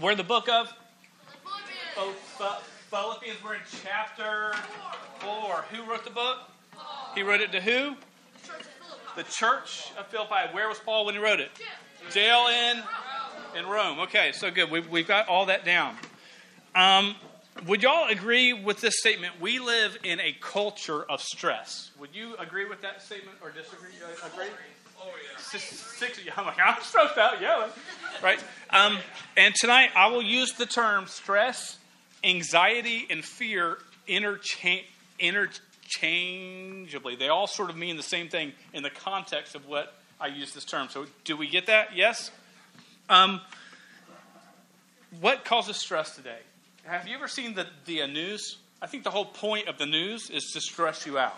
We're 0.00 0.10
in 0.10 0.18
the 0.18 0.24
book 0.24 0.46
of 0.50 0.70
oh, 1.96 2.14
Philippians. 2.90 3.42
We're 3.42 3.54
in 3.54 3.60
chapter 3.82 4.52
four. 5.20 5.64
Who 5.72 5.90
wrote 5.90 6.04
the 6.04 6.10
book? 6.10 6.38
He 7.14 7.22
wrote 7.22 7.40
it 7.40 7.50
to 7.52 7.62
who? 7.62 7.96
The 9.16 9.22
church 9.22 9.92
of 9.98 10.06
Philippi. 10.08 10.52
Where 10.52 10.68
was 10.68 10.78
Paul 10.80 11.06
when 11.06 11.14
he 11.14 11.20
wrote 11.20 11.40
it? 11.40 11.50
Jail 12.10 12.46
in 12.48 12.82
in 13.58 13.66
Rome. 13.66 14.00
Okay, 14.00 14.32
so 14.32 14.50
good. 14.50 14.70
We've, 14.70 14.86
we've 14.90 15.08
got 15.08 15.28
all 15.28 15.46
that 15.46 15.64
down. 15.64 15.96
Um, 16.74 17.16
would 17.66 17.82
y'all 17.82 18.10
agree 18.10 18.52
with 18.52 18.82
this 18.82 19.00
statement? 19.00 19.40
We 19.40 19.60
live 19.60 19.96
in 20.04 20.20
a 20.20 20.36
culture 20.42 21.04
of 21.04 21.22
stress. 21.22 21.90
Would 21.98 22.14
you 22.14 22.36
agree 22.36 22.66
with 22.66 22.82
that 22.82 23.00
statement 23.00 23.38
or 23.42 23.50
disagree? 23.50 23.92
Uh, 24.04 24.26
agree? 24.26 24.48
Oh, 25.00 25.06
yeah. 25.06 25.38
Six, 25.38 25.64
six, 25.64 26.20
I'm 26.36 26.46
like, 26.46 26.58
I'm 26.64 26.80
stressed 26.82 27.18
out 27.18 27.40
yelling. 27.40 27.70
Right? 28.22 28.42
Um, 28.70 28.98
and 29.36 29.54
tonight 29.54 29.90
I 29.96 30.08
will 30.08 30.22
use 30.22 30.52
the 30.52 30.66
term 30.66 31.06
stress, 31.06 31.78
anxiety, 32.24 33.06
and 33.10 33.24
fear 33.24 33.78
interchange, 34.06 34.86
interchangeably. 35.18 37.16
They 37.16 37.28
all 37.28 37.46
sort 37.46 37.70
of 37.70 37.76
mean 37.76 37.96
the 37.96 38.02
same 38.02 38.28
thing 38.28 38.52
in 38.72 38.82
the 38.82 38.90
context 38.90 39.54
of 39.54 39.66
what 39.66 39.94
I 40.20 40.28
use 40.28 40.52
this 40.52 40.64
term. 40.64 40.88
So, 40.90 41.06
do 41.24 41.36
we 41.36 41.48
get 41.48 41.66
that? 41.66 41.96
Yes? 41.96 42.30
Um, 43.08 43.40
what 45.20 45.44
causes 45.44 45.76
stress 45.76 46.16
today? 46.16 46.38
Have 46.84 47.06
you 47.08 47.16
ever 47.16 47.28
seen 47.28 47.54
the, 47.54 47.66
the 47.84 48.06
news? 48.06 48.58
I 48.80 48.86
think 48.86 49.04
the 49.04 49.10
whole 49.10 49.24
point 49.24 49.68
of 49.68 49.78
the 49.78 49.86
news 49.86 50.30
is 50.30 50.50
to 50.52 50.60
stress 50.60 51.06
you 51.06 51.18
out. 51.18 51.36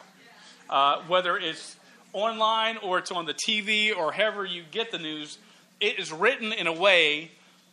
Uh, 0.68 1.00
whether 1.08 1.36
it's 1.38 1.76
online 2.12 2.78
or 2.78 2.98
it's 2.98 3.10
on 3.10 3.26
the 3.26 3.34
TV 3.34 3.96
or 3.96 4.12
however 4.12 4.44
you 4.44 4.62
get 4.70 4.90
the 4.90 4.98
news, 4.98 5.38
it 5.80 5.98
is 5.98 6.12
written 6.12 6.52
in 6.52 6.66
a 6.66 6.72
way 6.72 7.30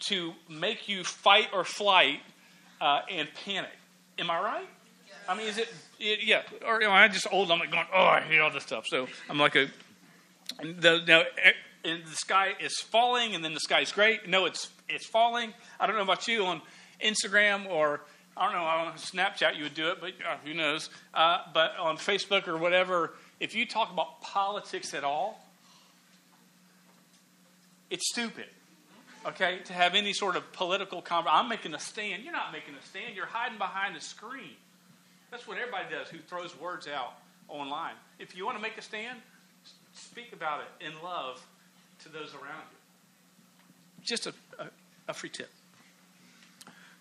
to 0.07 0.33
make 0.49 0.87
you 0.87 1.03
fight 1.03 1.47
or 1.53 1.63
flight 1.63 2.19
uh, 2.81 3.01
and 3.09 3.27
panic. 3.45 3.71
Am 4.19 4.29
I 4.29 4.39
right? 4.39 4.67
I 5.27 5.35
mean, 5.35 5.47
is 5.47 5.57
it, 5.57 5.73
it 5.99 6.23
yeah? 6.23 6.43
Or 6.65 6.81
you 6.81 6.87
know, 6.87 6.93
I'm 6.93 7.11
just 7.11 7.27
old. 7.31 7.51
I'm 7.51 7.59
like 7.59 7.71
going, 7.71 7.87
oh, 7.93 8.05
I 8.05 8.21
hate 8.21 8.39
all 8.39 8.51
this 8.51 8.63
stuff. 8.63 8.85
So 8.87 9.07
I'm 9.29 9.39
like 9.39 9.55
a, 9.55 9.67
the, 10.61 11.01
now, 11.07 11.23
and 11.83 12.03
the 12.05 12.15
sky 12.15 12.53
is 12.59 12.79
falling, 12.79 13.33
and 13.33 13.43
then 13.43 13.53
the 13.53 13.59
sky 13.59 13.81
is 13.81 13.91
great. 13.91 14.29
No, 14.29 14.45
it's 14.45 14.69
it's 14.87 15.07
falling. 15.07 15.53
I 15.79 15.87
don't 15.87 15.95
know 15.95 16.03
about 16.03 16.27
you 16.27 16.45
on 16.45 16.61
Instagram 17.03 17.67
or 17.67 18.01
I 18.37 18.45
don't 18.45 18.53
know 18.53 18.65
on 18.65 18.93
Snapchat 18.93 19.57
you 19.57 19.63
would 19.63 19.73
do 19.73 19.89
it, 19.89 20.01
but 20.01 20.09
uh, 20.09 20.37
who 20.43 20.53
knows? 20.53 20.89
Uh, 21.13 21.39
but 21.53 21.75
on 21.79 21.97
Facebook 21.97 22.47
or 22.47 22.57
whatever, 22.57 23.13
if 23.39 23.55
you 23.55 23.65
talk 23.65 23.91
about 23.91 24.21
politics 24.21 24.93
at 24.93 25.03
all, 25.03 25.43
it's 27.89 28.09
stupid. 28.09 28.45
Okay, 29.25 29.59
to 29.65 29.73
have 29.73 29.95
any 29.95 30.13
sort 30.13 30.35
of 30.35 30.53
political 30.53 31.01
conversation. 31.01 31.39
I'm 31.39 31.49
making 31.49 31.73
a 31.73 31.79
stand. 31.79 32.23
You're 32.23 32.31
not 32.31 32.51
making 32.51 32.75
a 32.75 32.85
stand. 32.85 33.15
You're 33.15 33.25
hiding 33.25 33.57
behind 33.57 33.95
a 33.95 34.01
screen. 34.01 34.55
That's 35.31 35.47
what 35.47 35.57
everybody 35.57 35.85
does 35.89 36.09
who 36.09 36.19
throws 36.19 36.57
words 36.59 36.87
out 36.87 37.13
online. 37.47 37.95
If 38.19 38.35
you 38.37 38.45
want 38.45 38.57
to 38.57 38.61
make 38.61 38.77
a 38.77 38.81
stand, 38.81 39.19
speak 39.93 40.31
about 40.31 40.61
it 40.61 40.85
in 40.85 40.93
love 41.03 41.43
to 42.03 42.09
those 42.09 42.33
around 42.33 42.63
you. 42.71 44.03
Just 44.03 44.27
a, 44.27 44.33
a, 44.59 44.67
a 45.07 45.13
free 45.13 45.29
tip. 45.29 45.49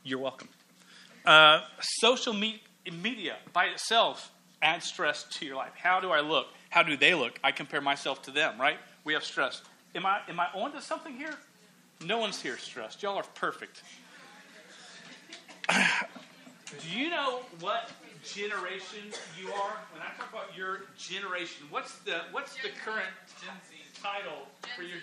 You're 0.03 0.19
welcome. 0.19 0.49
Uh, 1.27 1.61
social 1.81 2.33
me- 2.33 2.63
media 2.91 3.37
by 3.53 3.67
itself 3.67 4.31
adds 4.65 4.87
stress 4.87 5.25
to 5.25 5.45
your 5.45 5.57
life. 5.57 5.73
How 5.77 6.01
do 6.01 6.11
I 6.11 6.21
look? 6.21 6.47
How 6.71 6.83
do 6.83 6.97
they 6.97 7.15
look? 7.15 7.39
I 7.45 7.53
compare 7.53 7.83
myself 7.83 8.23
to 8.23 8.31
them, 8.31 8.59
right? 8.59 8.79
We 9.05 9.13
have 9.13 9.23
stress. 9.23 9.63
Am 9.95 10.07
I, 10.07 10.21
am 10.29 10.41
I 10.41 10.47
on 10.55 10.73
to 10.73 10.81
something 10.81 11.15
here? 11.15 11.35
No 12.05 12.19
one's 12.19 12.41
here 12.41 12.57
stressed. 12.57 13.03
Y'all 13.03 13.17
are 13.17 13.27
perfect. 13.35 13.83
do 15.71 16.99
you 16.99 17.11
know 17.11 17.41
what 17.61 17.91
generation 18.25 19.13
you 19.39 19.53
are? 19.53 19.77
When 19.93 20.01
I 20.03 20.17
talk 20.19 20.31
about 20.31 20.57
your 20.57 20.81
generation, 20.99 21.67
what's 21.71 21.99
the 21.99 22.23
what's 22.33 22.55
the 22.57 22.71
current 22.85 23.09
title 24.03 24.49
for 24.77 24.83
your 24.83 24.99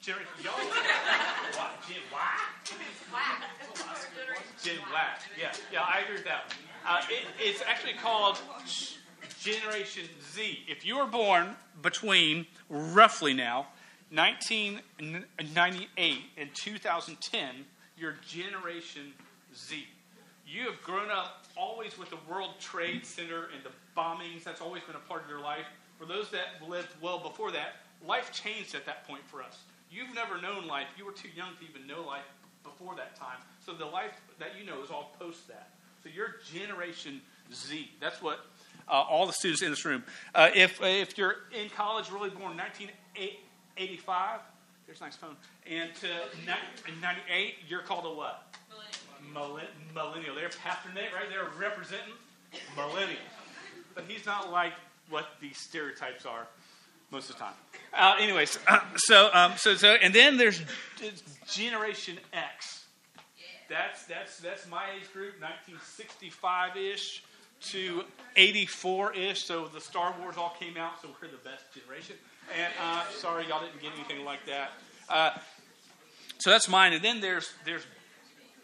generation? 0.00 0.28
Y'all, 0.42 0.52
what? 0.52 1.70
Gen 1.88 2.02
Y? 2.12 2.18
Gen 4.62 4.78
Y. 4.92 5.04
Yeah, 5.40 5.52
yeah, 5.72 5.82
I 5.82 6.00
agree 6.00 6.16
with 6.16 6.24
that 6.24 6.46
one. 6.46 6.65
Uh, 6.86 7.00
it, 7.10 7.24
it's 7.40 7.62
actually 7.66 7.94
called 7.94 8.38
Generation 9.40 10.04
Z. 10.32 10.60
If 10.68 10.86
you 10.86 10.98
were 10.98 11.06
born 11.06 11.56
between 11.82 12.46
roughly 12.68 13.34
now 13.34 13.66
1998 14.12 16.18
and 16.38 16.54
2010, 16.54 17.64
you're 17.98 18.14
Generation 18.24 19.12
Z. 19.52 19.84
You 20.46 20.66
have 20.66 20.80
grown 20.84 21.10
up 21.10 21.44
always 21.56 21.98
with 21.98 22.10
the 22.10 22.18
World 22.30 22.50
Trade 22.60 23.04
Center 23.04 23.48
and 23.52 23.64
the 23.64 23.72
bombings. 24.00 24.44
That's 24.44 24.60
always 24.60 24.84
been 24.84 24.94
a 24.94 25.00
part 25.08 25.24
of 25.24 25.28
your 25.28 25.40
life. 25.40 25.66
For 25.98 26.06
those 26.06 26.30
that 26.30 26.62
lived 26.68 26.94
well 27.00 27.18
before 27.18 27.50
that, 27.50 27.78
life 28.06 28.30
changed 28.32 28.76
at 28.76 28.86
that 28.86 29.08
point 29.08 29.22
for 29.26 29.42
us. 29.42 29.64
You've 29.90 30.14
never 30.14 30.40
known 30.40 30.68
life. 30.68 30.86
You 30.96 31.04
were 31.04 31.10
too 31.10 31.30
young 31.34 31.56
to 31.58 31.64
even 31.68 31.84
know 31.88 32.02
life 32.06 32.22
before 32.62 32.94
that 32.94 33.16
time. 33.16 33.38
So 33.64 33.72
the 33.72 33.86
life 33.86 34.12
that 34.38 34.50
you 34.56 34.64
know 34.64 34.84
is 34.84 34.90
all 34.90 35.16
post 35.18 35.48
that. 35.48 35.70
So 36.06 36.12
you're 36.14 36.36
Generation 36.54 37.20
Z. 37.52 37.90
That's 38.00 38.22
what 38.22 38.38
uh, 38.88 38.92
all 38.92 39.26
the 39.26 39.32
students 39.32 39.60
in 39.60 39.70
this 39.70 39.84
room. 39.84 40.04
Uh, 40.36 40.50
if 40.54 40.80
if 40.80 41.18
you're 41.18 41.34
in 41.52 41.68
college, 41.70 42.12
really 42.12 42.30
born 42.30 42.56
1985, 42.56 44.40
there's 44.86 45.00
a 45.00 45.04
nice 45.04 45.16
phone, 45.16 45.34
and 45.68 45.92
to 45.96 46.06
98, 46.46 47.54
you're 47.66 47.80
called 47.80 48.04
a 48.04 48.08
what? 48.08 48.54
Millennial. 49.34 49.66
Millennial. 49.94 50.36
They're 50.36 50.48
Pastor 50.48 50.90
Nate 50.94 51.12
right 51.12 51.28
there 51.28 51.48
representing 51.58 52.14
millennial. 52.76 53.18
But 53.96 54.04
he's 54.06 54.26
not 54.26 54.52
like 54.52 54.74
what 55.10 55.26
these 55.40 55.58
stereotypes 55.58 56.24
are 56.24 56.46
most 57.10 57.30
of 57.30 57.36
the 57.36 57.40
time. 57.40 57.54
Uh, 57.92 58.14
anyways, 58.20 58.60
uh, 58.68 58.78
so 58.96 59.28
um, 59.32 59.54
so 59.56 59.74
so, 59.74 59.94
and 59.94 60.14
then 60.14 60.36
there's 60.36 60.62
Generation 61.48 62.20
X. 62.32 62.75
That's 63.68 64.04
that's 64.04 64.38
that's 64.38 64.68
my 64.68 64.84
age 64.96 65.12
group, 65.12 65.40
1965 65.40 66.76
ish 66.76 67.24
to 67.62 68.04
84 68.36 69.14
ish. 69.14 69.42
So 69.44 69.66
the 69.66 69.80
Star 69.80 70.14
Wars 70.20 70.36
all 70.36 70.54
came 70.58 70.76
out, 70.76 71.02
so 71.02 71.08
we're 71.20 71.26
the 71.28 71.36
best 71.38 71.64
generation. 71.74 72.14
And 72.56 72.72
uh, 72.80 73.02
sorry, 73.10 73.48
y'all 73.48 73.60
didn't 73.60 73.82
get 73.82 73.90
anything 73.98 74.24
like 74.24 74.46
that. 74.46 74.70
Uh, 75.08 75.32
so 76.38 76.50
that's 76.50 76.68
mine. 76.68 76.92
And 76.92 77.02
then 77.02 77.20
there's 77.20 77.52
there's 77.64 77.84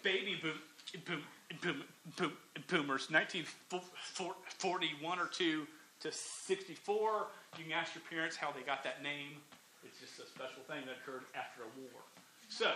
baby 0.02 0.38
boom, 0.40 0.60
boom, 1.04 1.24
boom, 1.60 1.82
boom, 2.16 2.32
boomers, 2.68 3.10
1941 3.10 5.18
or 5.18 5.26
two 5.26 5.66
to 6.00 6.12
64. 6.12 7.26
You 7.58 7.64
can 7.64 7.72
ask 7.72 7.92
your 7.94 8.04
parents 8.10 8.36
how 8.36 8.52
they 8.52 8.62
got 8.62 8.84
that 8.84 9.02
name. 9.02 9.42
It's 9.84 9.98
just 10.00 10.18
a 10.20 10.26
special 10.26 10.62
thing 10.68 10.86
that 10.86 10.96
occurred 11.02 11.24
after 11.34 11.62
a 11.62 11.70
war. 11.80 12.02
So, 12.48 12.70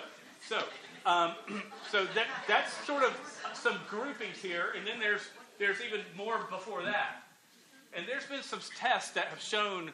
so, 0.49 0.63
um, 1.05 1.35
so 1.91 2.05
that 2.15 2.27
that's 2.49 2.73
sort 2.87 3.03
of 3.03 3.15
some 3.55 3.79
groupings 3.89 4.39
here, 4.39 4.73
and 4.77 4.87
then 4.87 4.99
there's 4.99 5.23
there's 5.59 5.81
even 5.81 6.01
more 6.17 6.39
before 6.51 6.83
that. 6.83 7.23
And 7.95 8.07
there's 8.07 8.27
been 8.27 8.43
some 8.43 8.61
tests 8.77 9.13
that 9.13 9.27
have 9.27 9.41
shown 9.41 9.91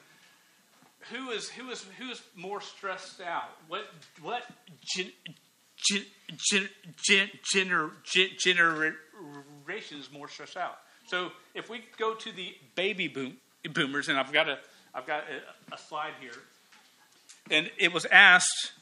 who 1.11 1.31
is 1.31 1.49
who 1.49 1.71
is 1.71 1.85
who 1.99 2.11
is 2.11 2.23
more 2.37 2.61
stressed 2.61 3.21
out. 3.21 3.51
What 3.69 3.87
what 4.21 4.45
gen, 4.85 5.13
gen, 5.77 6.05
gen, 6.37 6.69
gen, 6.97 7.31
gener, 7.55 7.91
gen, 8.05 8.29
generation 8.39 9.99
is 9.99 10.11
more 10.13 10.29
stressed 10.29 10.57
out. 10.57 10.79
So 11.07 11.31
if 11.55 11.69
we 11.69 11.85
go 11.99 12.15
to 12.15 12.33
the 12.33 12.55
baby 12.75 13.09
boom, 13.09 13.37
boomers, 13.73 14.09
and 14.09 14.19
I've 14.19 14.33
got 14.33 14.49
a 14.49 14.59
I've 14.95 15.07
got 15.07 15.25
a, 15.25 15.75
a 15.75 15.79
slide 15.79 16.13
here, 16.21 16.33
and 17.51 17.71
it 17.79 17.93
was 17.93 18.05
asked 18.07 18.73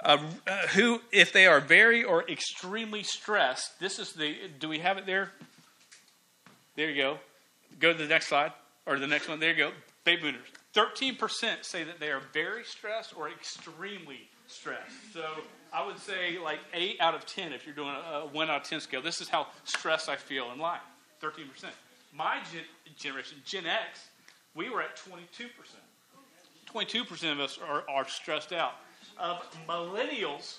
uh, 0.00 0.18
uh, 0.46 0.66
who, 0.68 1.00
if 1.10 1.32
they 1.32 1.46
are 1.46 1.60
very 1.60 2.04
or 2.04 2.28
extremely 2.28 3.02
stressed, 3.02 3.80
this 3.80 3.98
is 3.98 4.12
the, 4.12 4.36
do 4.58 4.68
we 4.68 4.78
have 4.80 4.98
it 4.98 5.06
there? 5.06 5.30
There 6.76 6.90
you 6.90 7.02
go. 7.02 7.18
Go 7.80 7.92
to 7.92 7.98
the 7.98 8.06
next 8.06 8.28
slide, 8.28 8.52
or 8.84 8.98
the 8.98 9.06
next 9.06 9.28
one. 9.28 9.40
There 9.40 9.50
you 9.50 9.56
go. 9.56 9.72
Baby 10.04 10.32
boomers. 10.32 10.48
13% 10.74 11.64
say 11.64 11.84
that 11.84 11.98
they 11.98 12.10
are 12.10 12.20
very 12.34 12.64
stressed 12.64 13.16
or 13.16 13.30
extremely 13.30 14.28
stressed. 14.46 15.12
So 15.14 15.24
I 15.72 15.86
would 15.86 15.98
say 15.98 16.38
like 16.38 16.58
8 16.74 16.98
out 17.00 17.14
of 17.14 17.24
10 17.24 17.52
if 17.52 17.64
you're 17.64 17.74
doing 17.74 17.94
a, 17.94 18.18
a 18.18 18.26
1 18.26 18.50
out 18.50 18.62
of 18.62 18.68
10 18.68 18.80
scale. 18.80 19.00
This 19.00 19.22
is 19.22 19.28
how 19.28 19.46
stressed 19.64 20.08
I 20.10 20.16
feel 20.16 20.52
in 20.52 20.58
life 20.58 20.82
13%. 21.22 21.46
My 22.14 22.38
gen- 22.52 22.62
generation, 22.96 23.38
Gen 23.44 23.66
X, 23.66 24.08
we 24.54 24.68
were 24.68 24.82
at 24.82 24.96
22%. 24.96 25.48
22% 26.72 27.32
of 27.32 27.40
us 27.40 27.58
are, 27.66 27.84
are 27.88 28.06
stressed 28.06 28.52
out 28.52 28.74
of 29.18 29.42
millennials, 29.68 30.58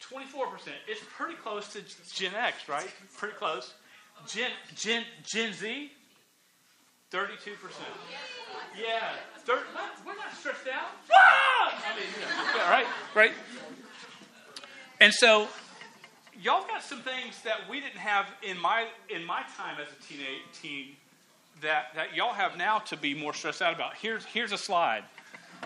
24%. 0.00 0.68
It's 0.86 1.00
pretty 1.16 1.34
close 1.34 1.72
to 1.72 1.82
Gen 2.14 2.34
X, 2.34 2.68
right? 2.68 2.88
Pretty 3.16 3.34
close. 3.34 3.74
Gen, 4.26 4.50
Gen, 4.74 5.04
Gen 5.24 5.52
Z, 5.52 5.90
32%. 7.10 7.36
Yeah. 8.80 9.00
Thir- 9.44 9.58
we're 10.06 10.16
not 10.16 10.34
stressed 10.38 10.68
out. 10.68 10.90
Ah! 11.12 11.82
I 11.92 11.96
mean, 11.96 12.06
yeah, 12.56 12.70
right, 12.70 12.86
right. 13.14 13.32
And 15.00 15.12
so, 15.12 15.48
y'all 16.40 16.64
got 16.66 16.82
some 16.82 17.00
things 17.00 17.42
that 17.42 17.68
we 17.68 17.80
didn't 17.80 17.98
have 17.98 18.26
in 18.42 18.58
my 18.58 18.86
in 19.08 19.24
my 19.24 19.42
time 19.56 19.76
as 19.80 19.88
a 19.88 20.02
teenage 20.08 20.42
teen 20.52 20.96
that 21.60 21.86
that 21.96 22.14
y'all 22.14 22.32
have 22.32 22.56
now 22.56 22.78
to 22.78 22.96
be 22.96 23.14
more 23.14 23.34
stressed 23.34 23.62
out 23.62 23.74
about. 23.74 23.96
Here's 23.96 24.24
here's 24.24 24.52
a 24.52 24.58
slide. 24.58 25.02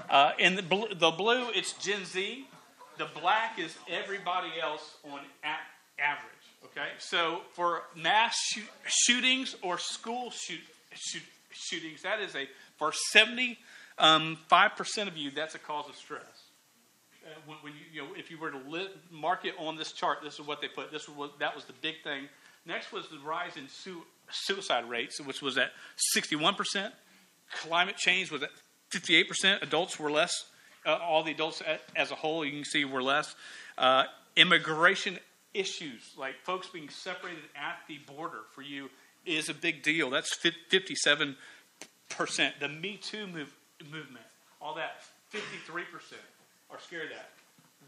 Uh, 0.08 0.32
in 0.38 0.54
the 0.54 0.62
blue, 0.62 0.88
the 0.94 1.10
blue, 1.10 1.50
it's 1.54 1.72
Gen 1.74 2.04
Z. 2.04 2.46
The 2.98 3.08
black 3.20 3.58
is 3.58 3.76
everybody 3.88 4.48
else 4.60 4.96
on 5.04 5.20
a- 5.44 6.02
average. 6.02 6.32
Okay, 6.64 6.88
so 6.98 7.40
for 7.52 7.82
mass 7.94 8.36
shoot, 8.52 8.64
shootings 8.86 9.56
or 9.62 9.78
school 9.78 10.30
shoot, 10.30 10.60
shoot, 10.94 11.22
shootings, 11.50 12.02
that 12.02 12.20
is 12.20 12.34
a 12.34 12.48
for 12.76 12.92
seventy 13.12 13.58
um, 13.98 14.36
five 14.48 14.76
percent 14.76 15.08
of 15.08 15.16
you, 15.16 15.30
that's 15.30 15.54
a 15.54 15.58
cause 15.58 15.88
of 15.88 15.96
stress. 15.96 16.22
Uh, 17.24 17.28
when, 17.46 17.58
when 17.62 17.72
you, 17.72 17.80
you 17.92 18.02
know, 18.02 18.14
if 18.16 18.30
you 18.30 18.38
were 18.38 18.50
to 18.50 18.60
li- 18.68 18.90
mark 19.10 19.44
it 19.44 19.54
on 19.58 19.76
this 19.76 19.92
chart, 19.92 20.18
this 20.22 20.34
is 20.34 20.46
what 20.46 20.60
they 20.60 20.68
put. 20.68 20.92
This 20.92 21.08
was 21.08 21.30
that 21.40 21.54
was 21.54 21.64
the 21.64 21.74
big 21.82 21.96
thing. 22.04 22.28
Next 22.66 22.92
was 22.92 23.08
the 23.08 23.18
rise 23.26 23.56
in 23.56 23.68
su- 23.68 24.02
suicide 24.30 24.88
rates, 24.88 25.20
which 25.20 25.42
was 25.42 25.56
at 25.58 25.70
sixty 25.96 26.36
one 26.36 26.54
percent. 26.54 26.94
Climate 27.62 27.96
change 27.96 28.30
was 28.30 28.42
at 28.42 28.50
fifty 28.96 29.14
eight 29.14 29.28
percent. 29.28 29.62
Adults 29.62 30.00
were 30.00 30.10
less. 30.10 30.32
Uh, 30.86 30.98
all 31.02 31.22
the 31.22 31.32
adults 31.32 31.62
as 31.94 32.10
a 32.10 32.14
whole, 32.14 32.44
you 32.44 32.52
can 32.52 32.64
see, 32.64 32.84
were 32.86 33.02
less. 33.02 33.34
Uh, 33.76 34.04
immigration 34.36 35.18
issues, 35.52 36.14
like 36.16 36.34
folks 36.44 36.68
being 36.68 36.88
separated 36.88 37.42
at 37.54 37.76
the 37.88 37.98
border, 38.10 38.40
for 38.52 38.62
you 38.62 38.88
is 39.26 39.50
a 39.50 39.54
big 39.54 39.82
deal. 39.82 40.08
That's 40.08 40.34
fifty 40.34 40.94
seven 40.94 41.36
percent. 42.08 42.54
The 42.58 42.68
Me 42.68 42.96
Too 42.96 43.26
move, 43.26 43.54
movement, 43.84 44.24
all 44.62 44.74
that, 44.76 45.02
53% 45.34 46.16
are 46.70 46.80
scared 46.80 47.10
of 47.10 47.10
that. 47.10 47.30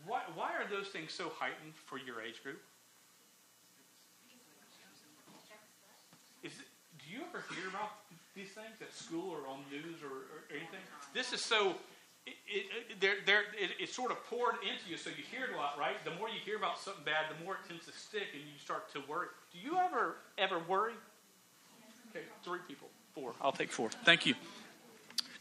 Why, 0.07 0.21
why 0.35 0.51
are 0.53 0.69
those 0.69 0.89
things 0.89 1.13
so 1.13 1.31
heightened 1.39 1.73
for 1.87 1.99
your 1.99 2.21
age 2.21 2.43
group? 2.43 2.61
Is 6.43 6.53
it, 6.53 6.67
do 6.99 7.15
you 7.15 7.21
ever 7.29 7.45
hear 7.55 7.69
about 7.69 8.08
these 8.39 8.55
things 8.55 8.81
at 8.81 8.95
school 8.95 9.31
or 9.31 9.49
on 9.51 9.61
news 9.71 10.01
or, 10.03 10.09
or 10.31 10.41
anything? 10.51 10.81
Oh, 10.81 11.07
this 11.13 11.33
is 11.33 11.41
so, 11.41 11.75
it, 12.27 12.35
it, 12.47 13.01
they're, 13.01 13.17
they're, 13.27 13.43
it, 13.59 13.71
it's 13.79 13.95
sort 13.95 14.11
of 14.11 14.25
poured 14.27 14.55
into 14.63 14.89
you, 14.89 14.97
so 14.97 15.11
you 15.11 15.25
hear 15.31 15.45
it 15.47 15.55
a 15.55 15.57
lot, 15.57 15.77
right? 15.79 15.97
The 16.05 16.13
more 16.13 16.29
you 16.29 16.41
hear 16.45 16.57
about 16.57 16.79
something 16.79 17.05
bad, 17.05 17.27
the 17.37 17.45
more 17.45 17.55
it 17.55 17.69
tends 17.69 17.85
to 17.87 17.93
stick, 17.93 18.29
and 18.33 18.43
you 18.43 18.59
start 18.63 18.93
to 18.93 19.01
worry. 19.09 19.27
Do 19.53 19.59
you 19.59 19.77
ever 19.77 20.17
ever 20.39 20.61
worry? 20.69 20.95
Okay, 22.11 22.25
three 22.45 22.61
people, 22.67 22.89
four. 23.15 23.33
I'll 23.43 23.53
take 23.53 23.71
four. 23.71 23.91
Thank 24.05 24.25
you. 24.25 24.35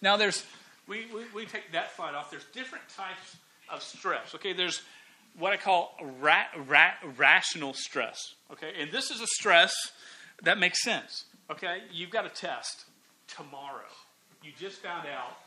Now, 0.01 0.17
there's, 0.17 0.43
we, 0.87 1.05
we, 1.13 1.21
we 1.33 1.45
take 1.45 1.71
that 1.71 1.95
slide 1.95 2.15
off. 2.15 2.29
There's 2.29 2.45
different 2.53 2.83
types 2.89 3.37
of 3.69 3.81
stress. 3.81 4.35
Okay, 4.35 4.53
there's 4.53 4.81
what 5.37 5.53
I 5.53 5.57
call 5.57 5.95
ra- 6.19 6.51
ra- 6.67 6.97
rational 7.15 7.73
stress. 7.73 8.33
Okay, 8.51 8.73
and 8.79 8.91
this 8.91 9.11
is 9.11 9.21
a 9.21 9.27
stress 9.27 9.73
that 10.43 10.57
makes 10.57 10.83
sense. 10.83 11.25
Okay, 11.49 11.83
you've 11.93 12.09
got 12.09 12.25
a 12.25 12.29
test 12.29 12.85
tomorrow. 13.27 13.91
You 14.43 14.51
just 14.59 14.79
found 14.79 15.07
out 15.07 15.37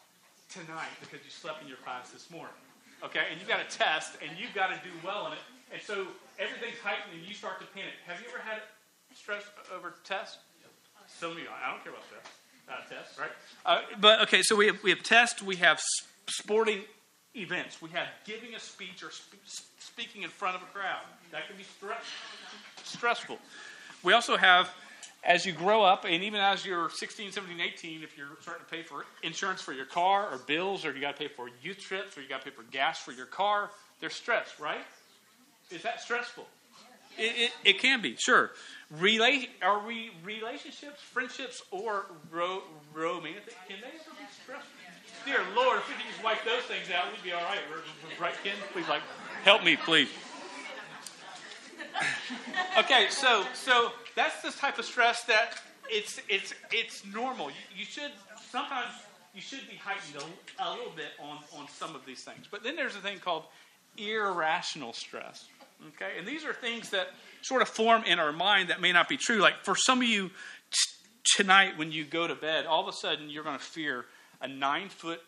tonight 0.48 0.92
because 1.00 1.24
you 1.24 1.30
slept 1.30 1.62
in 1.62 1.68
your 1.68 1.78
class 1.78 2.10
this 2.10 2.30
morning. 2.30 2.54
Okay, 3.02 3.24
and 3.30 3.40
you've 3.40 3.48
got 3.48 3.60
a 3.60 3.70
test 3.70 4.16
and 4.20 4.30
you've 4.38 4.54
got 4.54 4.68
to 4.68 4.78
do 4.84 4.92
well 5.04 5.26
in 5.26 5.32
it. 5.32 5.44
And 5.72 5.80
so 5.80 6.06
everything's 6.38 6.78
heightened 6.82 7.16
and 7.16 7.26
you 7.26 7.34
start 7.34 7.60
to 7.60 7.66
panic. 7.72 7.96
Have 8.06 8.20
you 8.20 8.28
ever 8.28 8.42
had 8.42 8.60
stress 9.14 9.44
over 9.74 9.94
tests? 10.04 10.38
Some 11.06 11.32
of 11.32 11.38
you, 11.38 11.46
I 11.50 11.70
don't 11.70 11.82
care 11.82 11.92
about 11.92 12.04
tests 12.10 12.40
uh, 12.70 12.88
test, 12.88 13.18
right? 13.18 13.30
Uh, 13.66 13.80
but 14.00 14.20
okay, 14.22 14.42
so 14.42 14.56
we 14.56 14.66
have, 14.66 14.82
we 14.82 14.90
have 14.90 15.02
tests, 15.02 15.42
we 15.42 15.56
have 15.56 15.80
sporting 16.28 16.82
events, 17.34 17.80
we 17.82 17.90
have 17.90 18.08
giving 18.24 18.54
a 18.54 18.60
speech 18.60 19.02
or 19.02 19.10
sp- 19.10 19.38
speaking 19.78 20.22
in 20.22 20.30
front 20.30 20.56
of 20.56 20.62
a 20.62 20.66
crowd. 20.66 21.02
That 21.32 21.46
can 21.46 21.56
be 21.56 21.64
stress- 21.64 21.98
stressful. 22.84 23.38
We 24.02 24.12
also 24.12 24.36
have, 24.36 24.70
as 25.22 25.44
you 25.44 25.52
grow 25.52 25.82
up, 25.82 26.04
and 26.04 26.24
even 26.24 26.40
as 26.40 26.64
you're 26.64 26.88
16, 26.90 27.32
17, 27.32 27.60
18, 27.60 28.02
if 28.02 28.16
you're 28.16 28.28
starting 28.40 28.64
to 28.64 28.70
pay 28.70 28.82
for 28.82 29.04
insurance 29.22 29.60
for 29.60 29.72
your 29.72 29.84
car 29.84 30.28
or 30.32 30.38
bills, 30.38 30.84
or 30.84 30.94
you 30.94 31.00
got 31.00 31.16
to 31.16 31.22
pay 31.22 31.28
for 31.28 31.48
youth 31.62 31.78
trips, 31.78 32.16
or 32.16 32.22
you 32.22 32.28
got 32.28 32.42
to 32.42 32.50
pay 32.50 32.56
for 32.56 32.62
gas 32.70 32.98
for 32.98 33.12
your 33.12 33.26
car, 33.26 33.70
there's 34.00 34.14
stress, 34.14 34.58
right? 34.58 34.84
Is 35.70 35.82
that 35.82 36.00
stressful? 36.00 36.46
It, 37.18 37.34
it, 37.36 37.50
it 37.64 37.78
can 37.80 38.00
be, 38.00 38.16
sure. 38.16 38.52
Rela- 38.98 39.48
are 39.62 39.86
we 39.86 40.10
relationships, 40.24 41.00
friendships, 41.00 41.62
or 41.70 42.06
ro- 42.30 42.62
romantic? 42.94 43.54
Can 43.68 43.76
they 43.80 43.88
ever 43.88 44.16
be 44.18 44.26
stressful? 44.42 44.70
Dear 45.26 45.40
Lord, 45.54 45.80
if 45.80 45.88
we 45.88 45.94
could 45.94 46.10
just 46.10 46.24
wipe 46.24 46.42
those 46.44 46.62
things 46.62 46.90
out, 46.90 47.12
we'd 47.12 47.22
be 47.22 47.32
all 47.32 47.42
right. 47.42 47.58
Right, 48.18 48.32
Ken? 48.42 48.54
Please, 48.72 48.88
like, 48.88 49.02
help 49.44 49.62
me, 49.62 49.76
please. 49.76 50.08
okay, 52.78 53.08
so 53.10 53.44
so 53.52 53.92
that's 54.14 54.42
the 54.42 54.50
type 54.50 54.78
of 54.78 54.84
stress 54.84 55.24
that 55.24 55.60
it's 55.88 56.20
it's 56.28 56.54
it's 56.72 57.04
normal. 57.06 57.48
You, 57.48 57.56
you 57.78 57.84
should 57.84 58.12
sometimes 58.50 58.90
you 59.34 59.40
should 59.40 59.68
be 59.68 59.76
heightened 59.76 60.22
a, 60.58 60.64
a 60.64 60.70
little 60.70 60.92
bit 60.94 61.12
on 61.20 61.38
on 61.58 61.68
some 61.68 61.94
of 61.94 62.04
these 62.06 62.22
things. 62.22 62.46
But 62.50 62.62
then 62.62 62.76
there's 62.76 62.96
a 62.96 63.00
thing 63.00 63.18
called 63.18 63.44
irrational 63.96 64.92
stress. 64.92 65.46
Okay, 65.94 66.18
and 66.18 66.26
these 66.26 66.44
are 66.44 66.52
things 66.52 66.90
that 66.90 67.08
sort 67.42 67.62
of 67.62 67.68
form 67.68 68.04
in 68.04 68.18
our 68.18 68.32
mind 68.32 68.68
that 68.68 68.80
may 68.80 68.92
not 68.92 69.08
be 69.08 69.16
true. 69.16 69.38
Like 69.38 69.64
for 69.64 69.74
some 69.74 70.02
of 70.02 70.08
you 70.08 70.28
t- 70.28 70.34
tonight, 71.36 71.78
when 71.78 71.90
you 71.90 72.04
go 72.04 72.26
to 72.26 72.34
bed, 72.34 72.66
all 72.66 72.82
of 72.82 72.88
a 72.88 72.92
sudden 72.92 73.30
you're 73.30 73.44
going 73.44 73.58
to 73.58 73.64
fear 73.64 74.04
a 74.42 74.48
nine 74.48 74.90
foot 74.90 75.22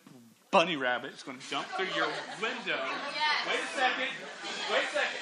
bunny 0.50 0.76
rabbit 0.76 1.12
is 1.14 1.22
going 1.22 1.38
to 1.38 1.50
jump 1.50 1.66
through 1.68 1.86
your 1.96 2.06
window. 2.40 2.78
Wait 3.48 3.58
a 3.58 3.78
second. 3.78 4.08
Wait 4.70 4.82
a 4.82 4.92
second. 4.92 5.20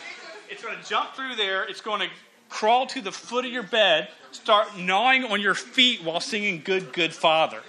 It's 0.50 0.62
going 0.62 0.76
to 0.76 0.88
jump 0.88 1.14
through 1.14 1.36
there. 1.36 1.62
It's 1.64 1.80
going 1.80 2.00
to 2.00 2.08
crawl 2.50 2.86
to 2.88 3.00
the 3.00 3.12
foot 3.12 3.46
of 3.46 3.50
your 3.50 3.62
bed, 3.62 4.08
start 4.32 4.76
gnawing 4.76 5.24
on 5.24 5.40
your 5.40 5.54
feet 5.54 6.04
while 6.04 6.20
singing 6.20 6.60
Good, 6.62 6.92
Good 6.92 7.14
Father. 7.14 7.62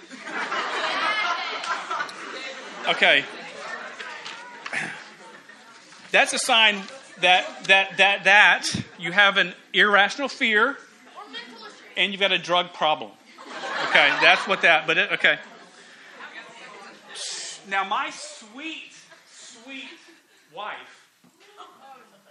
Okay. 2.88 3.24
That's 6.10 6.34
a 6.34 6.38
sign 6.38 6.82
that 7.20 7.64
that 7.64 7.96
that 7.96 8.24
that 8.24 8.68
you 8.98 9.12
have 9.12 9.38
an 9.38 9.54
irrational 9.72 10.28
fear 10.28 10.76
and 11.96 12.12
you've 12.12 12.20
got 12.20 12.32
a 12.32 12.38
drug 12.38 12.74
problem. 12.74 13.10
Okay, 13.88 14.08
that's 14.20 14.46
what 14.46 14.62
that. 14.62 14.86
But 14.86 14.98
it, 14.98 15.12
okay. 15.12 15.38
Now 17.68 17.84
my 17.84 18.10
sweet, 18.10 18.92
sweet 19.30 19.88
wife, 20.54 21.01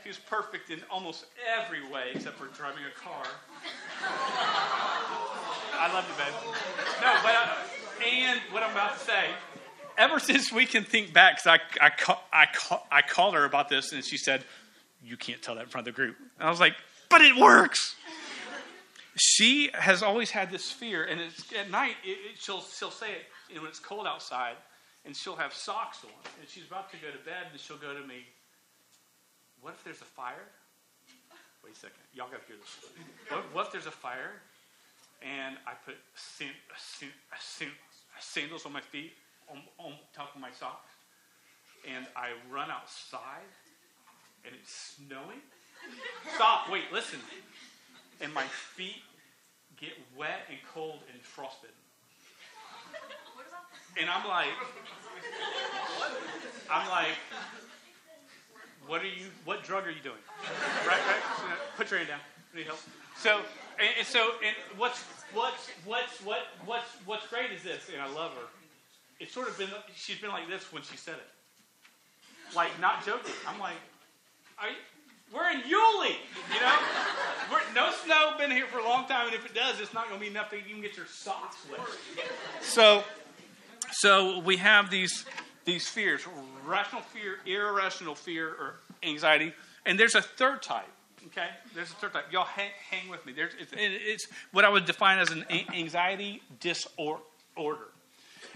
she's 0.03 0.17
perfect 0.17 0.69
in 0.69 0.81
almost 0.89 1.25
every 1.57 1.87
way 1.91 2.11
except 2.13 2.37
for 2.37 2.47
driving 2.47 2.83
a 2.85 2.99
car. 2.99 3.23
I 5.73 5.91
love 5.93 6.05
you, 6.07 6.15
babe. 6.17 6.33
No, 7.01 7.15
but 7.23 7.35
uh, 7.35 7.55
and 8.05 8.39
what 8.51 8.63
I'm 8.63 8.71
about 8.71 8.97
to 8.97 9.05
say 9.05 9.29
ever 9.97 10.19
since 10.19 10.51
we 10.51 10.65
can 10.65 10.83
think 10.83 11.13
back, 11.13 11.37
because 11.37 11.59
I, 11.79 11.85
I, 11.85 11.89
call, 11.89 12.23
I, 12.33 12.45
call, 12.45 12.87
I 12.91 13.01
called 13.01 13.35
her 13.35 13.45
about 13.45 13.69
this, 13.69 13.93
and 13.93 14.03
she 14.03 14.17
said, 14.17 14.43
You 15.03 15.17
can't 15.17 15.41
tell 15.41 15.55
that 15.55 15.63
in 15.63 15.69
front 15.69 15.87
of 15.87 15.93
the 15.93 15.95
group. 15.95 16.15
And 16.39 16.47
I 16.47 16.49
was 16.49 16.59
like, 16.59 16.75
But 17.09 17.21
it 17.21 17.35
works. 17.35 17.95
She 19.17 19.69
has 19.73 20.01
always 20.01 20.31
had 20.31 20.51
this 20.51 20.71
fear, 20.71 21.03
and 21.03 21.19
at 21.19 21.69
night, 21.69 21.95
it, 22.03 22.11
it, 22.11 22.39
she'll, 22.39 22.61
she'll 22.61 22.91
say 22.91 23.11
it 23.49 23.55
know, 23.55 23.61
when 23.61 23.69
it's 23.69 23.79
cold 23.79 24.07
outside, 24.07 24.55
and 25.05 25.15
she'll 25.15 25.35
have 25.35 25.53
socks 25.53 25.99
on, 26.03 26.11
and 26.39 26.49
she's 26.49 26.65
about 26.65 26.89
to 26.91 26.97
go 26.97 27.11
to 27.11 27.23
bed, 27.25 27.47
and 27.51 27.59
she'll 27.59 27.77
go 27.77 27.93
to 27.93 28.07
me, 28.07 28.25
What 29.61 29.75
if 29.77 29.83
there's 29.83 30.01
a 30.01 30.05
fire? 30.05 30.49
Wait 31.63 31.73
a 31.73 31.75
second. 31.75 32.01
Y'all 32.15 32.27
got 32.29 32.41
to 32.41 32.47
hear 32.47 32.57
this. 32.57 32.79
What, 33.29 33.43
what 33.53 33.65
if 33.67 33.71
there's 33.71 33.85
a 33.85 33.91
fire, 33.91 34.41
and 35.21 35.55
I 35.67 35.73
put 35.85 35.95
sandals 38.19 38.65
on 38.65 38.73
my 38.73 38.81
feet, 38.81 39.13
on, 39.49 39.61
on 39.77 39.93
top 40.15 40.33
of 40.35 40.41
my 40.41 40.49
socks, 40.51 40.89
and 41.87 42.07
I 42.15 42.29
run 42.51 42.71
outside, 42.71 43.45
and 44.45 44.55
it's 44.59 44.97
snowing. 44.97 45.41
Stop, 46.35 46.69
wait, 46.71 46.91
listen. 46.91 47.19
And 48.19 48.33
my 48.33 48.43
feet 48.43 49.03
get 49.79 49.93
wet 50.17 50.47
and 50.49 50.57
cold 50.73 50.99
and 51.13 51.21
frostbitten. 51.21 51.75
And 53.99 54.09
I'm 54.09 54.27
like, 54.27 54.47
I'm 56.69 56.89
like, 56.89 57.17
what 58.87 59.01
are 59.01 59.05
you, 59.05 59.27
what 59.45 59.63
drug 59.63 59.85
are 59.85 59.91
you 59.91 60.01
doing? 60.01 60.21
Right, 60.87 60.99
right? 61.07 61.57
Put 61.77 61.91
your 61.91 61.99
hand 61.99 62.09
down. 62.09 62.19
Need 62.55 62.65
help? 62.65 62.79
So, 63.17 63.41
and, 63.79 63.89
and 63.97 64.07
so, 64.07 64.31
and 64.45 64.55
what's, 64.77 65.03
what's, 65.33 65.69
what's, 65.85 66.17
what, 66.23 66.39
what's, 66.65 66.89
what's 67.05 67.27
great 67.27 67.51
is 67.51 67.63
this, 67.63 67.89
and 67.93 68.01
I 68.01 68.11
love 68.13 68.31
her 68.33 68.47
it's 69.21 69.31
sort 69.31 69.47
of 69.47 69.57
been, 69.57 69.69
she's 69.95 70.17
been 70.17 70.31
like 70.31 70.49
this 70.49 70.73
when 70.73 70.81
she 70.81 70.97
said 70.97 71.13
it. 71.13 72.55
Like, 72.55 72.71
not 72.81 73.05
joking. 73.05 73.31
I'm 73.47 73.59
like, 73.59 73.75
you, 74.63 74.75
we're 75.31 75.49
in 75.51 75.59
Yulee, 75.59 76.17
you 76.53 76.59
know? 76.59 76.77
We're, 77.51 77.61
no 77.75 77.91
snow, 78.03 78.33
been 78.39 78.49
here 78.49 78.65
for 78.65 78.79
a 78.79 78.83
long 78.83 79.07
time, 79.07 79.27
and 79.27 79.35
if 79.35 79.45
it 79.45 79.53
does, 79.53 79.79
it's 79.79 79.93
not 79.93 80.09
going 80.09 80.19
to 80.19 80.25
be 80.25 80.29
enough 80.29 80.49
to 80.49 80.57
even 80.57 80.81
get 80.81 80.97
your 80.97 81.05
socks 81.05 81.57
wet. 81.69 81.79
So, 82.61 83.03
so 83.91 84.39
we 84.39 84.57
have 84.57 84.89
these, 84.89 85.25
these 85.65 85.87
fears 85.87 86.23
rational 86.65 87.01
fear, 87.01 87.37
irrational 87.45 88.15
fear, 88.15 88.47
or 88.47 88.75
anxiety. 89.03 89.53
And 89.85 89.99
there's 89.99 90.15
a 90.15 90.21
third 90.21 90.61
type. 90.61 90.87
Okay, 91.27 91.47
there's 91.75 91.91
a 91.91 91.95
third 91.95 92.13
type. 92.13 92.25
Y'all 92.31 92.45
hang, 92.45 92.71
hang 92.89 93.09
with 93.09 93.25
me. 93.25 93.33
There's 93.33 93.53
it's, 93.59 93.71
it's 93.75 94.27
what 94.51 94.65
I 94.65 94.69
would 94.69 94.85
define 94.85 95.19
as 95.19 95.29
an 95.29 95.45
anxiety 95.73 96.41
disorder, 96.59 97.21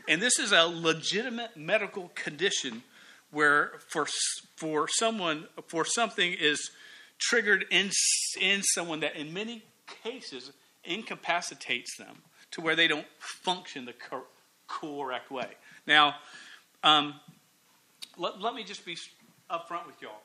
and 0.07 0.21
this 0.21 0.39
is 0.39 0.51
a 0.51 0.63
legitimate 0.63 1.55
medical 1.55 2.11
condition 2.15 2.81
where 3.29 3.73
for 3.89 4.07
for 4.55 4.87
someone 4.87 5.47
for 5.67 5.85
something 5.85 6.33
is 6.33 6.71
triggered 7.19 7.65
in 7.69 7.91
in 8.41 8.63
someone 8.63 9.01
that 9.01 9.15
in 9.15 9.31
many 9.31 9.63
cases 10.03 10.51
incapacitates 10.83 11.97
them 11.97 12.17
to 12.51 12.61
where 12.61 12.75
they 12.75 12.87
don't 12.87 13.05
function 13.19 13.85
the 13.85 13.93
cor- 13.93 14.23
correct 14.67 15.29
way. 15.29 15.49
Now, 15.85 16.15
um, 16.83 17.15
let, 18.17 18.41
let 18.41 18.53
me 18.53 18.63
just 18.63 18.85
be 18.85 18.97
upfront 19.49 19.85
with 19.87 20.01
y'all. 20.01 20.21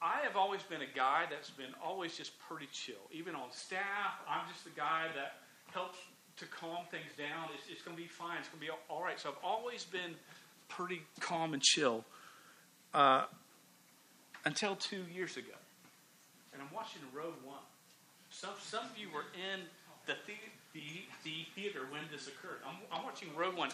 I 0.00 0.20
have 0.22 0.36
always 0.36 0.62
been 0.62 0.82
a 0.82 0.96
guy 0.96 1.24
that's 1.30 1.50
been 1.50 1.74
always 1.82 2.16
just 2.16 2.38
pretty 2.40 2.68
chill. 2.72 3.00
Even 3.12 3.34
on 3.34 3.50
staff, 3.50 4.20
I'm 4.28 4.48
just 4.50 4.64
the 4.64 4.70
guy 4.70 5.06
that 5.14 5.36
helps 5.72 5.98
to 6.36 6.46
calm 6.46 6.84
things 6.90 7.10
down. 7.16 7.48
It's, 7.54 7.64
it's 7.70 7.82
going 7.82 7.96
to 7.96 8.02
be 8.02 8.08
fine. 8.08 8.38
It's 8.38 8.48
going 8.48 8.60
to 8.60 8.66
be 8.66 8.72
all 8.90 9.02
right. 9.02 9.18
So 9.18 9.30
I've 9.30 9.44
always 9.44 9.84
been 9.84 10.14
pretty 10.68 11.02
calm 11.20 11.54
and 11.54 11.62
chill 11.62 12.04
uh, 12.92 13.24
until 14.44 14.76
two 14.76 15.04
years 15.12 15.36
ago. 15.36 15.56
And 16.52 16.62
I'm 16.62 16.74
watching 16.74 17.02
Rogue 17.12 17.34
One. 17.44 17.62
Some, 18.30 18.50
some 18.60 18.84
of 18.84 18.98
you 18.98 19.08
were 19.14 19.26
in 19.34 19.60
the, 20.06 20.14
the, 20.26 20.34
the, 20.72 20.82
the 21.24 21.46
theater 21.54 21.86
when 21.90 22.02
this 22.10 22.26
occurred. 22.26 22.60
I'm, 22.66 22.76
I'm 22.92 23.04
watching 23.04 23.28
Rogue 23.36 23.56
One, 23.56 23.70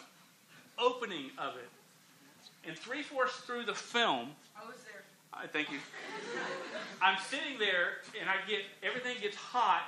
opening 0.79 1.31
of 1.39 1.57
it. 1.57 1.69
And 2.67 2.77
three 2.77 3.03
fourths 3.03 3.37
through 3.41 3.65
the 3.65 3.75
film, 3.75 4.31
I 4.57 4.67
was 4.67 4.77
there. 4.85 5.03
I 5.33 5.47
thank 5.47 5.71
you. 5.71 5.79
I'm 7.01 7.19
sitting 7.31 7.59
there 7.59 8.03
and 8.21 8.29
I 8.29 8.37
get 8.49 8.61
everything 8.83 9.17
gets 9.23 9.37
hot 9.37 9.83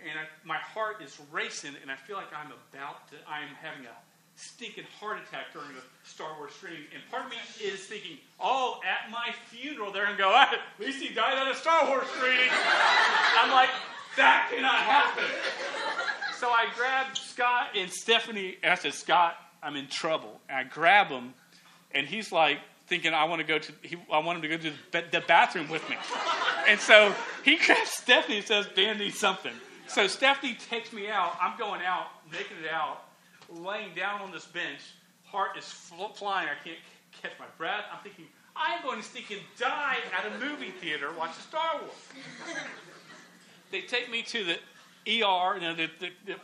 and 0.00 0.18
I, 0.18 0.24
my 0.46 0.56
heart 0.56 1.02
is 1.02 1.18
racing 1.32 1.74
and 1.82 1.90
I 1.90 1.96
feel 1.96 2.16
like 2.16 2.32
I'm 2.32 2.52
about 2.52 3.08
to 3.08 3.16
I'm 3.28 3.48
having 3.60 3.84
a 3.84 3.96
stinking 4.36 4.84
heart 5.00 5.18
attack 5.26 5.52
during 5.52 5.68
the 5.68 5.82
Star 6.04 6.28
Wars 6.38 6.52
screening. 6.52 6.84
And 6.94 7.02
part 7.10 7.24
of 7.24 7.30
me 7.30 7.36
is 7.62 7.80
thinking, 7.80 8.18
oh, 8.38 8.80
at 8.84 9.10
my 9.10 9.34
funeral 9.46 9.92
they're 9.92 10.04
gonna 10.04 10.16
go, 10.16 10.30
ah, 10.32 10.52
at 10.52 10.84
least 10.84 11.02
he 11.02 11.12
died 11.12 11.36
at 11.36 11.50
a 11.50 11.54
Star 11.54 11.86
Wars 11.88 12.06
screening. 12.16 12.48
I'm 13.38 13.50
like, 13.50 13.70
that 14.16 14.48
cannot 14.54 14.76
happen. 14.76 15.24
So 16.38 16.48
I 16.48 16.66
grabbed 16.76 17.16
Scott 17.16 17.68
and 17.76 17.90
Stephanie 17.90 18.56
and 18.62 18.72
I 18.72 18.76
said, 18.76 18.94
Scott, 18.94 19.36
I'm 19.66 19.74
in 19.74 19.88
trouble. 19.88 20.40
And 20.48 20.58
I 20.58 20.62
grab 20.64 21.08
him 21.08 21.34
and 21.92 22.06
he's 22.06 22.30
like, 22.30 22.58
thinking 22.86 23.12
I 23.12 23.24
want 23.24 23.40
to 23.40 23.46
go 23.46 23.58
to 23.58 23.72
he, 23.82 23.96
I 24.12 24.20
want 24.20 24.36
him 24.36 24.42
to 24.42 24.48
go 24.48 24.56
to 24.56 25.10
the, 25.10 25.24
bathroom 25.26 25.68
with 25.68 25.88
me. 25.90 25.96
And 26.68 26.78
so 26.78 27.12
he 27.44 27.56
grabs 27.66 27.90
Stephanie 27.90 28.38
and 28.38 28.46
says, 28.46 28.68
Dan 28.76 28.98
needs 28.98 29.18
something. 29.18 29.52
So 29.88 30.06
Stephanie 30.06 30.56
takes 30.70 30.92
me 30.92 31.08
out. 31.08 31.36
I'm 31.40 31.58
going 31.58 31.80
out, 31.82 32.06
making 32.30 32.58
it 32.64 32.70
out, 32.72 33.04
laying 33.50 33.94
down 33.94 34.20
on 34.20 34.30
this 34.30 34.44
bench. 34.44 34.80
Heart 35.24 35.58
is 35.58 35.64
flying. 35.64 36.48
I 36.48 36.64
can't 36.64 36.78
catch 37.20 37.32
my 37.38 37.46
breath. 37.58 37.84
I'm 37.92 38.02
thinking, 38.04 38.26
I'm 38.54 38.82
going 38.82 39.00
to 39.00 39.04
sneak 39.04 39.30
and 39.32 39.40
die 39.58 39.96
at 40.16 40.32
a 40.32 40.38
movie 40.38 40.70
theater 40.70 41.10
watching 41.18 41.42
Star 41.42 41.80
Wars. 41.80 41.90
they 43.72 43.80
take 43.82 44.10
me 44.10 44.22
to 44.22 44.44
the 44.44 44.54
ER, 45.08 45.54
you 45.54 45.60
know, 45.60 45.74
the, 45.74 45.88
the, 46.00 46.10
the, 46.24 46.36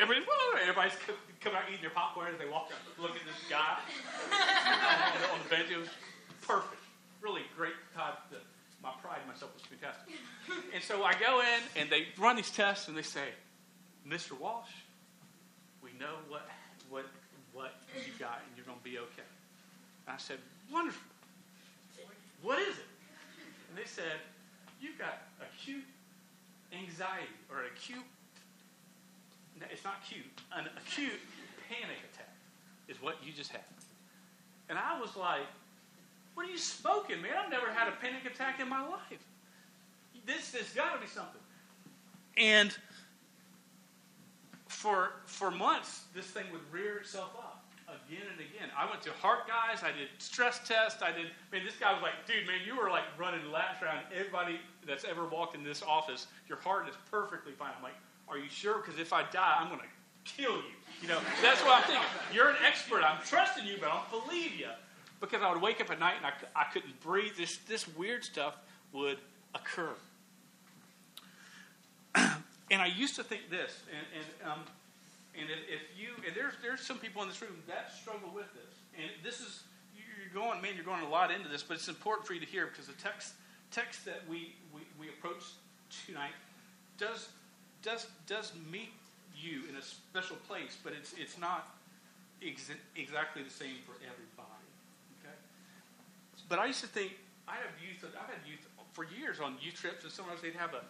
everybody, 0.00 0.26
everybody's 0.62 0.96
coming 1.46 1.62
out 1.62 1.70
eating 1.70 1.82
their 1.82 1.94
popcorn 1.94 2.26
as 2.34 2.38
they 2.42 2.50
walk 2.50 2.74
up, 2.74 2.82
look 2.98 3.14
at 3.14 3.22
this 3.22 3.38
guy 3.46 3.78
on 5.32 5.38
the 5.38 5.48
bench. 5.48 5.70
It 5.70 5.78
was 5.78 5.94
perfect. 6.42 6.82
Really 7.22 7.42
great 7.56 7.78
time. 7.94 8.18
To, 8.34 8.42
my 8.82 8.90
pride 9.00 9.22
in 9.22 9.30
myself 9.30 9.54
was 9.54 9.62
fantastic. 9.62 10.18
And 10.74 10.82
so 10.82 11.04
I 11.04 11.14
go 11.14 11.38
in, 11.38 11.62
and 11.78 11.88
they 11.88 12.10
run 12.18 12.34
these 12.34 12.50
tests, 12.50 12.88
and 12.88 12.98
they 12.98 13.06
say, 13.06 13.30
Mr. 14.02 14.34
Walsh, 14.38 14.74
we 15.82 15.90
know 16.00 16.18
what, 16.26 16.50
what, 16.90 17.06
what 17.52 17.74
you 17.94 18.12
got, 18.18 18.42
and 18.42 18.50
you're 18.56 18.66
going 18.66 18.78
to 18.78 18.84
be 18.84 18.98
okay. 18.98 19.30
And 20.06 20.14
I 20.14 20.18
said, 20.18 20.38
wonderful. 20.72 21.06
What 22.42 22.58
is 22.58 22.74
it? 22.74 22.90
And 23.70 23.78
they 23.78 23.86
said, 23.86 24.18
you've 24.80 24.98
got 24.98 25.22
acute 25.38 25.86
anxiety 26.74 27.30
or 27.50 27.64
acute, 27.70 28.04
not 29.86 30.02
cute, 30.02 30.26
an 30.52 30.66
acute 30.76 31.20
panic 31.70 31.98
attack 32.12 32.34
is 32.88 33.00
what 33.00 33.16
you 33.24 33.32
just 33.32 33.52
had. 33.52 33.62
And 34.68 34.76
I 34.76 35.00
was 35.00 35.16
like, 35.16 35.46
what 36.34 36.46
are 36.46 36.50
you 36.50 36.58
smoking, 36.58 37.22
man? 37.22 37.32
I've 37.38 37.50
never 37.50 37.70
had 37.70 37.88
a 37.88 37.92
panic 37.92 38.24
attack 38.26 38.60
in 38.60 38.68
my 38.68 38.82
life. 38.82 39.22
This 40.26 40.52
has 40.54 40.68
got 40.70 40.94
to 40.94 41.00
be 41.00 41.06
something. 41.06 41.40
And 42.36 42.76
for, 44.66 45.12
for 45.26 45.52
months, 45.52 46.02
this 46.14 46.26
thing 46.26 46.44
would 46.52 46.60
rear 46.72 46.98
itself 46.98 47.30
up 47.38 47.62
again 47.86 48.26
and 48.30 48.40
again. 48.40 48.68
I 48.76 48.90
went 48.90 49.02
to 49.02 49.12
heart 49.12 49.46
guys. 49.46 49.84
I 49.84 49.96
did 49.96 50.08
stress 50.18 50.60
tests. 50.66 51.00
I 51.00 51.12
did. 51.12 51.26
I 51.26 51.54
mean, 51.54 51.64
this 51.64 51.76
guy 51.78 51.92
was 51.92 52.02
like, 52.02 52.26
"Dude, 52.26 52.44
man, 52.44 52.58
you 52.66 52.76
were 52.76 52.90
like 52.90 53.04
running 53.16 53.50
laps 53.52 53.80
around 53.80 54.02
everybody 54.12 54.58
that's 54.84 55.04
ever 55.04 55.24
walked 55.24 55.54
in 55.54 55.62
this 55.62 55.82
office. 55.82 56.26
Your 56.48 56.58
heart 56.58 56.88
is 56.88 56.96
perfectly 57.10 57.52
fine." 57.52 57.70
I'm 57.76 57.82
like, 57.84 57.94
"Are 58.28 58.38
you 58.38 58.48
sure? 58.50 58.78
Because 58.78 58.98
if 58.98 59.12
I 59.12 59.22
die, 59.30 59.56
I'm 59.58 59.68
going 59.68 59.80
to 59.80 59.86
kill 60.24 60.56
you." 60.56 60.74
You 61.02 61.08
know, 61.08 61.20
that's 61.42 61.60
what 61.62 61.78
I'm 61.78 61.82
thinking. 61.84 62.06
You're 62.32 62.50
an 62.50 62.56
expert. 62.66 63.02
I'm 63.02 63.22
trusting 63.24 63.66
you, 63.66 63.76
but 63.80 63.90
I 63.90 63.94
don't 63.96 64.24
believe 64.24 64.54
you 64.58 64.68
because 65.20 65.42
I 65.42 65.52
would 65.52 65.60
wake 65.60 65.80
up 65.80 65.90
at 65.90 65.98
night 65.98 66.14
and 66.16 66.26
I, 66.26 66.32
I 66.60 66.64
couldn't 66.64 67.00
breathe. 67.00 67.32
This 67.36 67.58
this 67.68 67.86
weird 67.96 68.24
stuff 68.24 68.54
would 68.92 69.18
occur. 69.54 69.94
and 72.14 72.82
I 72.82 72.86
used 72.86 73.16
to 73.16 73.24
think 73.24 73.50
this, 73.50 73.82
and, 73.90 74.06
and 74.14 74.52
um, 74.52 74.60
and 75.38 75.50
if, 75.50 75.58
if 75.68 75.82
you, 75.92 76.16
and 76.26 76.34
there's, 76.34 76.54
there's 76.62 76.80
some 76.80 76.98
people 76.98 77.22
in 77.22 77.28
this 77.28 77.40
room 77.40 77.52
that 77.68 77.92
struggle 77.92 78.30
with 78.34 78.48
this. 78.54 78.72
And 78.96 79.10
this 79.22 79.40
is, 79.40 79.64
you're 79.94 80.32
going, 80.32 80.62
man, 80.62 80.72
you're 80.74 80.84
going 80.84 81.04
a 81.04 81.08
lot 81.08 81.30
into 81.30 81.48
this, 81.48 81.62
but 81.62 81.74
it's 81.74 81.88
important 81.88 82.26
for 82.26 82.32
you 82.32 82.40
to 82.40 82.46
hear 82.46 82.66
because 82.66 82.86
the 82.86 82.94
text, 82.94 83.34
text 83.70 84.04
that 84.06 84.22
we, 84.28 84.56
we, 84.72 84.80
we 84.98 85.08
approach 85.08 85.44
tonight 86.06 86.32
does, 86.96 87.28
does, 87.86 88.06
does 88.26 88.52
meet 88.70 88.90
you 89.38 89.62
in 89.70 89.76
a 89.76 89.82
special 89.82 90.36
place, 90.48 90.76
but 90.82 90.92
it's, 90.92 91.14
it's 91.16 91.38
not 91.38 91.78
ex- 92.42 92.74
exactly 92.96 93.42
the 93.42 93.50
same 93.50 93.78
for 93.86 93.94
everybody. 94.02 94.66
Okay? 95.22 95.36
But 96.48 96.58
I 96.58 96.66
used 96.66 96.80
to 96.82 96.90
think, 96.90 97.14
I 97.46 97.54
have 97.54 97.70
youth, 97.78 98.02
I've 98.02 98.26
had 98.26 98.42
youth 98.44 98.66
for 98.92 99.06
years 99.06 99.38
on 99.38 99.54
youth 99.62 99.74
trips, 99.74 100.02
and 100.02 100.12
sometimes 100.12 100.42
they'd 100.42 100.58
have 100.58 100.74
a 100.74 100.82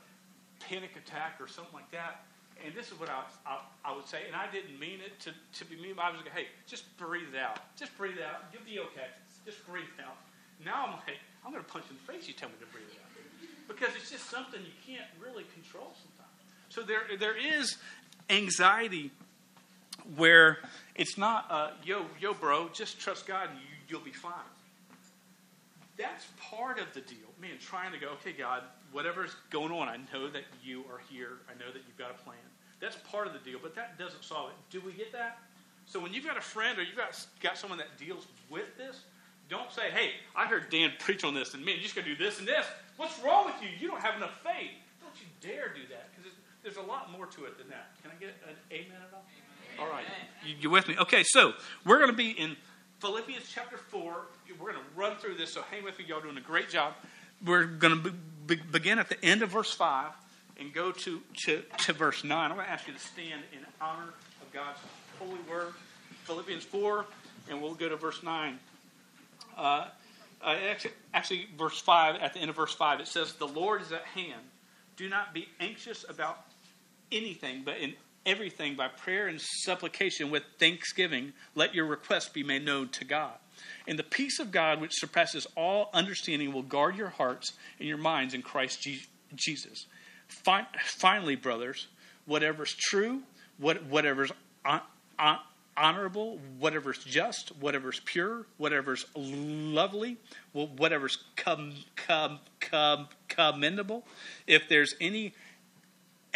panic 0.59 0.97
attack 0.97 1.37
or 1.39 1.47
something 1.47 1.75
like 1.75 1.91
that 1.93 2.25
and 2.65 2.73
this 2.75 2.89
is 2.89 2.99
what 2.99 3.11
I, 3.11 3.21
I, 3.45 3.61
I, 3.85 3.95
would 3.95 4.09
say, 4.09 4.25
and 4.27 4.33
I 4.33 4.49
didn't 4.49 4.79
mean 4.81 5.05
it 5.05 5.21
to, 5.29 5.31
to 5.61 5.63
be 5.69 5.77
mean, 5.77 5.99
I 6.01 6.09
was 6.09 6.25
like, 6.25 6.33
hey, 6.33 6.49
just 6.67 6.89
breathe 6.97 7.37
out. 7.37 7.61
Just 7.77 7.93
breathe 7.99 8.17
out. 8.25 8.49
You'll 8.53 8.65
be 8.65 8.81
okay. 8.93 9.13
Just 9.45 9.61
breathe 9.69 9.93
out. 10.01 10.17
Now 10.65 10.89
I'm 10.89 10.93
like, 11.05 11.21
I'm 11.45 11.53
going 11.53 11.63
to 11.63 11.69
punch 11.69 11.85
in 11.93 11.97
the 12.01 12.07
face 12.09 12.27
you 12.27 12.33
tell 12.33 12.49
me 12.49 12.57
to 12.61 12.71
breathe 12.73 12.89
out. 12.97 13.13
Because 13.69 13.93
it's 13.99 14.11
just 14.11 14.31
something 14.31 14.61
you 14.63 14.77
can't 14.87 15.09
really 15.21 15.45
control 15.53 15.93
sometimes. 16.01 16.16
So 16.77 16.83
there, 16.83 17.05
there 17.19 17.35
is 17.35 17.79
anxiety 18.29 19.11
where 20.15 20.59
it's 20.95 21.17
not, 21.17 21.47
uh, 21.49 21.71
yo, 21.83 22.05
yo, 22.21 22.35
bro, 22.35 22.69
just 22.69 23.01
trust 23.01 23.27
God 23.27 23.49
and 23.49 23.59
you, 23.59 23.67
you'll 23.89 24.05
be 24.05 24.13
fine. 24.13 24.35
That's 25.97 26.27
part 26.39 26.79
of 26.79 26.93
the 26.93 27.01
deal. 27.01 27.17
Man, 27.41 27.53
trying 27.59 27.93
to 27.93 27.99
go, 27.99 28.09
okay, 28.21 28.33
God, 28.33 28.63
whatever's 28.93 29.35
going 29.49 29.73
on, 29.73 29.89
I 29.89 29.97
know 30.13 30.29
that 30.29 30.43
you 30.63 30.81
are 30.93 31.01
here. 31.09 31.39
I 31.49 31.59
know 31.59 31.73
that 31.73 31.81
you've 31.87 31.97
got 31.97 32.11
a 32.11 32.23
plan. 32.25 32.37
That's 32.79 32.97
part 33.11 33.27
of 33.27 33.33
the 33.33 33.39
deal, 33.39 33.59
but 33.63 33.75
that 33.75 33.99
doesn't 33.99 34.23
solve 34.23 34.51
it. 34.51 34.57
Do 34.69 34.85
we 34.85 34.93
get 34.93 35.11
that? 35.13 35.39
So 35.87 35.99
when 35.99 36.13
you've 36.13 36.27
got 36.27 36.37
a 36.37 36.43
friend 36.43 36.79
or 36.79 36.83
you've 36.83 36.99
got, 36.99 37.19
got 37.41 37.57
someone 37.57 37.79
that 37.79 37.97
deals 37.97 38.27
with 38.51 38.77
this, 38.77 39.01
don't 39.49 39.73
say, 39.73 39.89
hey, 39.91 40.11
I 40.35 40.45
heard 40.45 40.69
Dan 40.69 40.93
preach 40.99 41.25
on 41.25 41.33
this, 41.33 41.55
and 41.55 41.65
man, 41.65 41.77
you're 41.77 41.85
just 41.85 41.95
going 41.95 42.07
to 42.07 42.15
do 42.15 42.23
this 42.23 42.39
and 42.39 42.47
this. 42.47 42.67
What's 42.99 43.19
wrong 43.21 43.47
with 43.47 43.55
you? 43.63 43.69
You 43.81 43.89
don't 43.89 44.03
have 44.03 44.17
enough 44.17 44.39
faith. 44.45 44.77
Don't 45.01 45.17
you 45.17 45.27
dare 45.41 45.73
do 45.73 45.89
that, 45.89 46.11
there's 46.67 46.77
a 46.79 46.83
lot 46.83 47.13
more 47.13 47.27
to 47.27 47.45
it 47.45 47.57
than 47.59 47.69
that. 47.69 47.93
Can 48.03 48.11
I 48.11 48.19
get 48.19 48.35
an 48.49 48.57
amen 48.73 48.99
at 49.01 49.15
all? 49.15 49.25
All 49.79 49.89
right. 49.89 50.05
You, 50.45 50.57
you 50.63 50.69
with 50.69 50.89
me? 50.89 50.97
Okay, 50.99 51.23
so 51.23 51.53
we're 51.85 51.99
going 51.99 52.11
to 52.11 52.17
be 52.17 52.31
in 52.31 52.57
Philippians 52.99 53.49
chapter 53.49 53.77
4. 53.77 54.17
We're 54.59 54.73
going 54.73 54.83
to 54.83 55.01
run 55.01 55.17
through 55.19 55.37
this, 55.37 55.53
so 55.53 55.63
hang 55.71 55.85
with 55.85 55.97
me. 55.97 56.07
Y'all 56.09 56.21
doing 56.21 56.37
a 56.37 56.41
great 56.41 56.69
job. 56.69 56.95
We're 57.45 57.67
going 57.67 58.03
to 58.03 58.11
be, 58.49 58.57
begin 58.57 58.99
at 58.99 59.09
the 59.09 59.25
end 59.25 59.43
of 59.43 59.51
verse 59.51 59.73
5 59.73 60.11
and 60.59 60.75
go 60.75 60.91
to, 60.91 61.21
to, 61.45 61.63
to 61.85 61.93
verse 61.93 62.25
9. 62.25 62.51
I'm 62.51 62.57
going 62.57 62.67
to 62.67 62.73
ask 62.73 62.89
you 62.89 62.95
to 62.95 62.99
stand 62.99 63.43
in 63.53 63.61
honor 63.81 64.13
of 64.43 64.53
God's 64.53 64.81
holy 65.21 65.39
word. 65.49 65.73
Philippians 66.25 66.65
4, 66.65 67.07
and 67.49 67.63
we'll 67.63 67.75
go 67.75 67.89
to 67.89 67.97
verse 67.97 68.25
9. 68.25 68.59
Uh, 69.57 69.61
uh, 69.61 69.87
actually, 70.69 70.95
actually, 71.15 71.47
verse 71.57 71.79
5, 71.79 72.17
at 72.17 72.35
the 72.35 72.41
end 72.41 72.51
of 72.51 72.57
verse 72.57 72.75
5, 72.75 72.99
it 72.99 73.07
says, 73.07 73.35
The 73.35 73.47
Lord 73.47 73.83
is 73.83 73.93
at 73.93 74.03
hand. 74.03 74.43
Do 74.97 75.09
not 75.09 75.33
be 75.33 75.47
anxious 75.61 76.05
about 76.09 76.47
anything, 77.13 77.63
but 77.65 77.79
in 77.79 77.95
everything 78.25 78.75
by 78.75 78.89
prayer 78.89 79.29
and 79.29 79.41
supplication 79.41 80.31
with 80.31 80.43
thanksgiving, 80.59 81.33
let 81.55 81.75
your 81.75 81.87
requests 81.87 82.29
be 82.29 82.43
made 82.43 82.65
known 82.65 82.89
to 82.89 83.05
God. 83.05 83.35
And 83.87 83.99
the 83.99 84.03
peace 84.03 84.39
of 84.41 84.51
God, 84.51 84.81
which 84.81 84.93
surpasses 84.95 85.47
all 85.57 85.91
understanding, 85.95 86.53
will 86.53 86.63
guard 86.63 86.97
your 86.97 87.09
hearts 87.09 87.53
and 87.79 87.89
your 87.89 87.99
minds 87.99 88.35
in 88.35 88.43
Christ 88.43 88.87
Jesus. 89.35 89.87
Finally, 90.85 91.37
brothers, 91.37 91.87
whatever's 92.27 92.75
true, 92.75 93.23
what 93.59 93.85
whatever's 93.85 94.33
honorable, 95.77 96.39
whatever's 96.59 96.99
just, 97.05 97.51
whatever's 97.61 98.01
pure, 98.01 98.47
whatever's 98.57 99.07
lovely, 99.15 100.17
whatever's 100.53 101.19
com, 101.37 101.75
com, 101.95 102.41
com, 102.61 103.09
commendable, 103.29 104.05
if 104.47 104.69
there's 104.69 104.95
any 105.01 105.33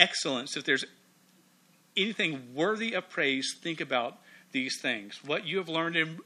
excellence, 0.00 0.56
if 0.56 0.64
there's 0.64 0.84
anything 1.96 2.54
worthy 2.54 2.94
of 2.94 3.08
praise, 3.08 3.54
think 3.60 3.80
about 3.80 4.18
these 4.52 4.80
things. 4.80 5.20
What 5.24 5.46
you 5.46 5.58
have 5.58 5.68
learned 5.68 5.96
and 5.96 6.18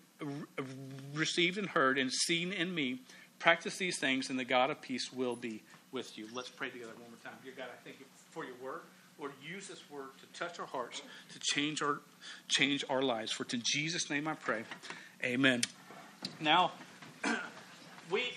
received 1.13 1.59
and 1.59 1.69
heard 1.69 1.99
and 1.99 2.11
seen 2.11 2.53
in 2.53 2.75
me, 2.75 3.01
practice 3.39 3.77
these 3.77 3.99
things, 3.99 4.31
and 4.31 4.39
the 4.39 4.45
God 4.45 4.71
of 4.71 4.81
peace 4.81 5.13
will 5.13 5.37
be 5.37 5.63
with 5.93 6.17
you. 6.17 6.29
Let's 6.33 6.49
pray 6.49 6.71
together 6.71 6.93
one 6.93 7.11
more 7.11 7.19
time. 7.23 7.35
Dear 7.43 7.53
God, 7.57 7.67
I 7.67 7.85
thank 7.85 8.01
you 8.01 8.07
for 8.31 8.45
your 8.45 8.55
word. 8.63 8.81
Lord, 9.19 9.33
use 9.47 9.69
this 9.69 9.81
word 9.91 10.09
to 10.21 10.39
touch 10.39 10.59
our 10.59 10.67
hearts, 10.67 11.03
to 11.33 11.39
change 11.41 11.83
our 11.83 12.01
change 12.49 12.85
our 12.89 13.03
lives. 13.03 13.31
For 13.31 13.47
in 13.53 13.63
Jesus' 13.65 14.11
name 14.11 14.27
I 14.27 14.35
pray. 14.35 14.65
Amen. 15.23 15.63
Now, 16.41 16.73
we 18.11 18.33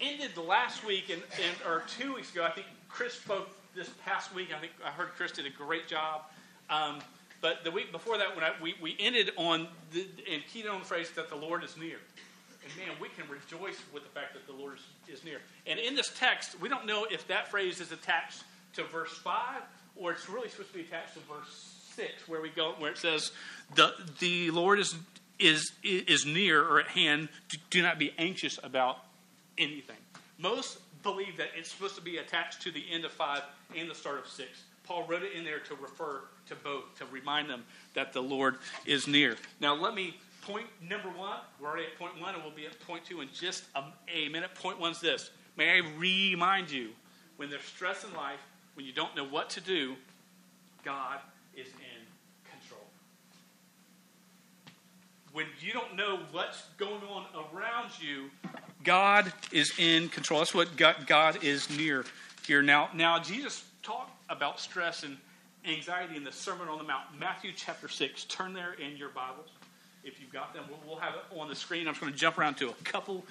ended 0.00 0.30
the 0.34 0.42
last 0.42 0.86
week 0.86 1.10
and, 1.10 1.22
and 1.36 1.70
or 1.70 1.82
two 1.98 2.14
weeks 2.14 2.32
ago. 2.32 2.44
I 2.44 2.50
think 2.50 2.66
Chris 2.88 3.14
spoke 3.14 3.50
this 3.74 3.90
past 4.04 4.34
week. 4.34 4.48
I 4.54 4.60
think 4.60 4.72
I 4.84 4.90
heard 4.90 5.08
Chris 5.16 5.32
did 5.32 5.46
a 5.46 5.50
great 5.50 5.88
job. 5.88 6.22
Um, 6.70 6.98
but 7.40 7.64
the 7.64 7.70
week 7.70 7.90
before 7.90 8.18
that, 8.18 8.34
when 8.36 8.44
I, 8.44 8.52
we, 8.62 8.74
we 8.80 8.96
ended 9.00 9.32
on 9.36 9.66
the, 9.92 10.06
and 10.30 10.42
keyed 10.52 10.66
on 10.66 10.78
the 10.78 10.84
phrase 10.84 11.10
that 11.16 11.28
the 11.28 11.36
Lord 11.36 11.64
is 11.64 11.76
near. 11.76 11.96
And 12.64 12.76
man, 12.76 12.96
we 13.00 13.08
can 13.08 13.24
rejoice 13.28 13.80
with 13.92 14.04
the 14.04 14.08
fact 14.10 14.34
that 14.34 14.46
the 14.46 14.52
Lord 14.52 14.78
is, 15.08 15.18
is 15.18 15.24
near. 15.24 15.38
And 15.66 15.80
in 15.80 15.96
this 15.96 16.12
text, 16.16 16.60
we 16.60 16.68
don't 16.68 16.86
know 16.86 17.06
if 17.10 17.26
that 17.26 17.48
phrase 17.50 17.80
is 17.80 17.90
attached 17.90 18.44
to 18.74 18.84
verse 18.84 19.12
5 19.18 19.62
or 19.96 20.12
it's 20.12 20.28
really 20.28 20.48
supposed 20.48 20.72
to 20.72 20.78
be 20.78 20.84
attached 20.84 21.14
to 21.14 21.20
verse 21.20 21.74
6 21.96 22.28
where 22.28 22.40
we 22.40 22.48
go 22.48 22.74
where 22.78 22.90
it 22.90 22.98
says 22.98 23.32
the 23.74 23.92
the 24.18 24.50
Lord 24.50 24.78
is 24.78 24.94
is 25.38 25.72
is 25.82 26.24
near 26.24 26.62
or 26.62 26.80
at 26.80 26.88
hand 26.88 27.28
do 27.70 27.82
not 27.82 27.98
be 27.98 28.14
anxious 28.18 28.58
about 28.62 28.98
anything. 29.58 29.96
Most 30.38 30.78
believe 31.02 31.36
that 31.36 31.48
it's 31.56 31.70
supposed 31.70 31.96
to 31.96 32.02
be 32.02 32.18
attached 32.18 32.62
to 32.62 32.70
the 32.70 32.84
end 32.90 33.04
of 33.04 33.12
5 33.12 33.42
and 33.76 33.90
the 33.90 33.94
start 33.94 34.18
of 34.18 34.26
6. 34.28 34.48
Paul 34.84 35.06
wrote 35.06 35.22
it 35.22 35.32
in 35.32 35.44
there 35.44 35.60
to 35.60 35.74
refer 35.76 36.22
to 36.48 36.54
both, 36.56 36.84
to 36.98 37.04
remind 37.06 37.48
them 37.48 37.64
that 37.94 38.12
the 38.12 38.20
Lord 38.20 38.56
is 38.84 39.06
near. 39.06 39.36
Now, 39.60 39.74
let 39.74 39.94
me 39.94 40.16
point 40.42 40.66
number 40.88 41.08
one. 41.08 41.38
We're 41.60 41.68
already 41.68 41.84
at 41.84 41.98
point 41.98 42.20
one, 42.20 42.34
and 42.34 42.42
we'll 42.42 42.52
be 42.52 42.66
at 42.66 42.78
point 42.86 43.04
two 43.04 43.20
in 43.20 43.28
just 43.32 43.64
a, 43.74 43.84
a 44.12 44.28
minute. 44.28 44.54
Point 44.54 44.80
one's 44.80 45.00
this. 45.00 45.30
May 45.56 45.70
I 45.70 45.82
remind 45.96 46.70
you 46.70 46.90
when 47.36 47.50
there's 47.50 47.64
stress 47.64 48.04
in 48.04 48.12
life, 48.14 48.40
when 48.74 48.86
you 48.86 48.92
don't 48.92 49.14
know 49.14 49.26
what 49.26 49.50
to 49.50 49.60
do, 49.60 49.94
God 50.84 51.20
is 51.54 51.68
in 51.68 52.50
control. 52.50 52.86
When 55.32 55.46
you 55.60 55.72
don't 55.72 55.96
know 55.96 56.20
what's 56.30 56.62
going 56.76 57.02
on 57.10 57.24
around 57.34 57.90
you, 57.98 58.30
God 58.84 59.32
is 59.50 59.72
in 59.78 60.10
control. 60.10 60.40
That's 60.40 60.54
what 60.54 60.76
God, 60.76 61.06
God 61.06 61.42
is 61.42 61.70
near 61.70 62.04
here. 62.46 62.60
Now, 62.60 62.90
now 62.94 63.18
Jesus 63.18 63.64
talked 63.82 64.12
about 64.28 64.60
stress 64.60 65.04
and 65.04 65.16
anxiety 65.64 66.16
in 66.16 66.24
the 66.24 66.32
Sermon 66.32 66.68
on 66.68 66.76
the 66.76 66.84
Mount, 66.84 67.04
Matthew 67.18 67.52
chapter 67.56 67.88
6. 67.88 68.24
Turn 68.24 68.52
there 68.52 68.74
in 68.74 68.96
your 68.96 69.08
Bibles. 69.08 69.48
If 70.04 70.20
you've 70.20 70.32
got 70.32 70.52
them, 70.52 70.64
we'll, 70.86 70.96
have 70.96 71.14
it 71.14 71.38
on 71.38 71.48
the 71.48 71.54
screen. 71.54 71.86
I'm 71.86 71.94
just 71.94 72.00
going 72.00 72.12
to 72.12 72.18
jump 72.18 72.36
around 72.36 72.56
to 72.56 72.68
a 72.68 72.74
couple 72.84 73.24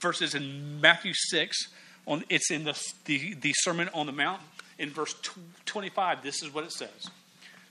verses 0.00 0.34
in 0.34 0.80
Matthew 0.80 1.14
6. 1.14 1.68
On, 2.06 2.24
it's 2.28 2.50
in 2.50 2.64
the, 2.64 2.78
the, 3.04 3.34
the 3.34 3.52
Sermon 3.54 3.88
on 3.94 4.06
the 4.06 4.12
Mount. 4.12 4.42
In 4.78 4.90
verse 4.90 5.14
25, 5.64 6.22
this 6.22 6.42
is 6.42 6.52
what 6.52 6.64
it 6.64 6.72
says. 6.72 7.10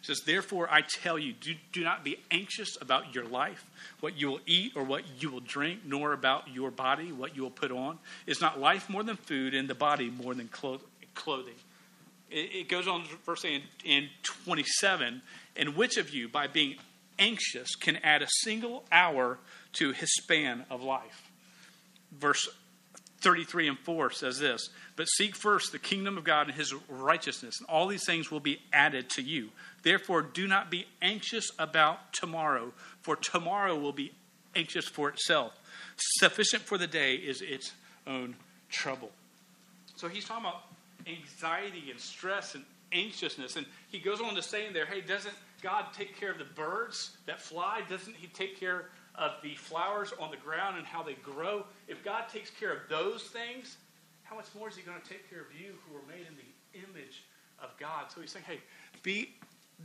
Says, 0.08 0.22
Therefore, 0.22 0.70
I 0.72 0.84
tell 0.84 1.20
you, 1.20 1.34
do, 1.34 1.54
do 1.74 1.84
not 1.84 2.06
be 2.06 2.18
anxious 2.32 2.78
about 2.80 3.14
your 3.14 3.26
life, 3.26 3.66
what 4.00 4.18
you 4.18 4.30
will 4.30 4.40
eat 4.46 4.72
or 4.78 4.84
what 4.84 5.04
you 5.20 5.30
will 5.30 5.42
drink, 5.42 5.82
nor 5.86 6.14
about 6.14 6.48
your 6.48 6.72
body, 6.72 7.12
what 7.12 7.36
you 7.36 7.44
will 7.44 7.52
put 7.52 7.72
on. 7.72 8.00
Is 8.26 8.40
not 8.40 8.58
life 8.58 8.90
more 8.90 9.04
than 9.04 9.18
food, 9.18 9.54
and 9.54 9.70
the 9.70 9.76
body 9.76 10.10
more 10.10 10.34
than 10.34 10.48
clothing? 10.48 11.56
It, 12.32 12.70
goes 12.70 12.88
on, 12.88 13.04
verse 13.26 13.44
in, 13.44 13.64
in 13.84 14.08
27, 14.24 15.22
and 15.58 15.76
which 15.76 15.98
of 15.98 16.12
you, 16.12 16.30
by 16.30 16.48
being 16.48 16.78
anxious, 17.20 17.76
can 17.76 17.98
add 17.98 18.22
a 18.22 18.28
single 18.44 18.86
hour 18.90 19.40
to 19.74 19.92
his 19.92 20.16
span 20.16 20.66
of 20.70 20.82
life? 20.82 21.30
Verse 22.14 22.48
33 23.28 23.68
and 23.68 23.80
4 23.80 24.10
says 24.12 24.40
this 24.40 24.70
But 24.96 25.10
seek 25.10 25.36
first 25.36 25.74
the 25.74 25.80
kingdom 25.80 26.18
of 26.18 26.24
God 26.24 26.48
and 26.48 26.56
his 26.56 26.74
righteousness, 26.88 27.60
and 27.60 27.68
all 27.68 27.86
these 27.86 28.06
things 28.06 28.32
will 28.32 28.40
be 28.40 28.62
added 28.72 29.10
to 29.12 29.22
you. 29.22 29.50
Therefore, 29.84 30.22
do 30.22 30.48
not 30.48 30.72
be 30.72 30.86
anxious 31.02 31.52
about 31.60 32.14
tomorrow, 32.14 32.72
for 33.02 33.18
tomorrow 33.18 33.78
will 33.78 33.92
be 33.92 34.14
anxious 34.56 34.88
for 34.88 35.10
itself. 35.10 35.60
Sufficient 35.98 36.64
for 36.64 36.78
the 36.78 36.88
day 36.88 37.16
is 37.16 37.42
its 37.42 37.74
own 38.08 38.34
trouble. 38.70 39.12
So 39.98 40.08
he's 40.08 40.24
talking 40.24 40.46
about 40.46 40.64
anxiety 41.06 41.92
and 41.92 42.00
stress 42.00 42.56
and 42.56 42.64
anxiousness. 42.94 43.58
And 43.58 43.66
he 43.90 44.00
goes 44.00 44.22
on 44.22 44.36
to 44.36 44.42
say 44.42 44.68
in 44.68 44.72
there, 44.72 44.86
hey, 44.86 45.02
doesn't 45.02 45.36
God 45.62 45.88
take 45.94 46.18
care 46.18 46.32
of 46.32 46.38
the 46.38 46.46
birds 46.46 47.18
that 47.26 47.42
fly? 47.42 47.82
Doesn't 47.90 48.16
he 48.16 48.28
take 48.28 48.58
care 48.58 48.86
of 49.18 49.32
the 49.42 49.56
flowers 49.56 50.14
on 50.20 50.32
the 50.32 50.38
ground 50.38 50.78
and 50.78 50.86
how 50.86 51.04
they 51.04 51.14
grow? 51.16 51.66
If 51.88 52.04
God 52.04 52.24
takes 52.32 52.50
care 52.50 52.72
of 52.72 52.80
those 52.90 53.24
things, 53.24 53.78
how 54.24 54.36
much 54.36 54.48
more 54.58 54.70
is 54.70 54.76
he 54.76 54.82
going 54.82 55.00
to 55.02 55.08
take 55.08 55.30
care 55.30 55.40
of 55.40 55.48
you 55.60 55.74
who 55.88 55.98
are 55.98 56.08
made 56.08 56.28
in 56.28 56.36
the 56.36 56.80
image 56.80 57.24
of 57.60 57.70
God? 57.80 58.06
So 58.14 58.22
he's 58.22 58.32
saying, 58.32 58.46
hey, 58.48 58.60
be, 59.04 59.36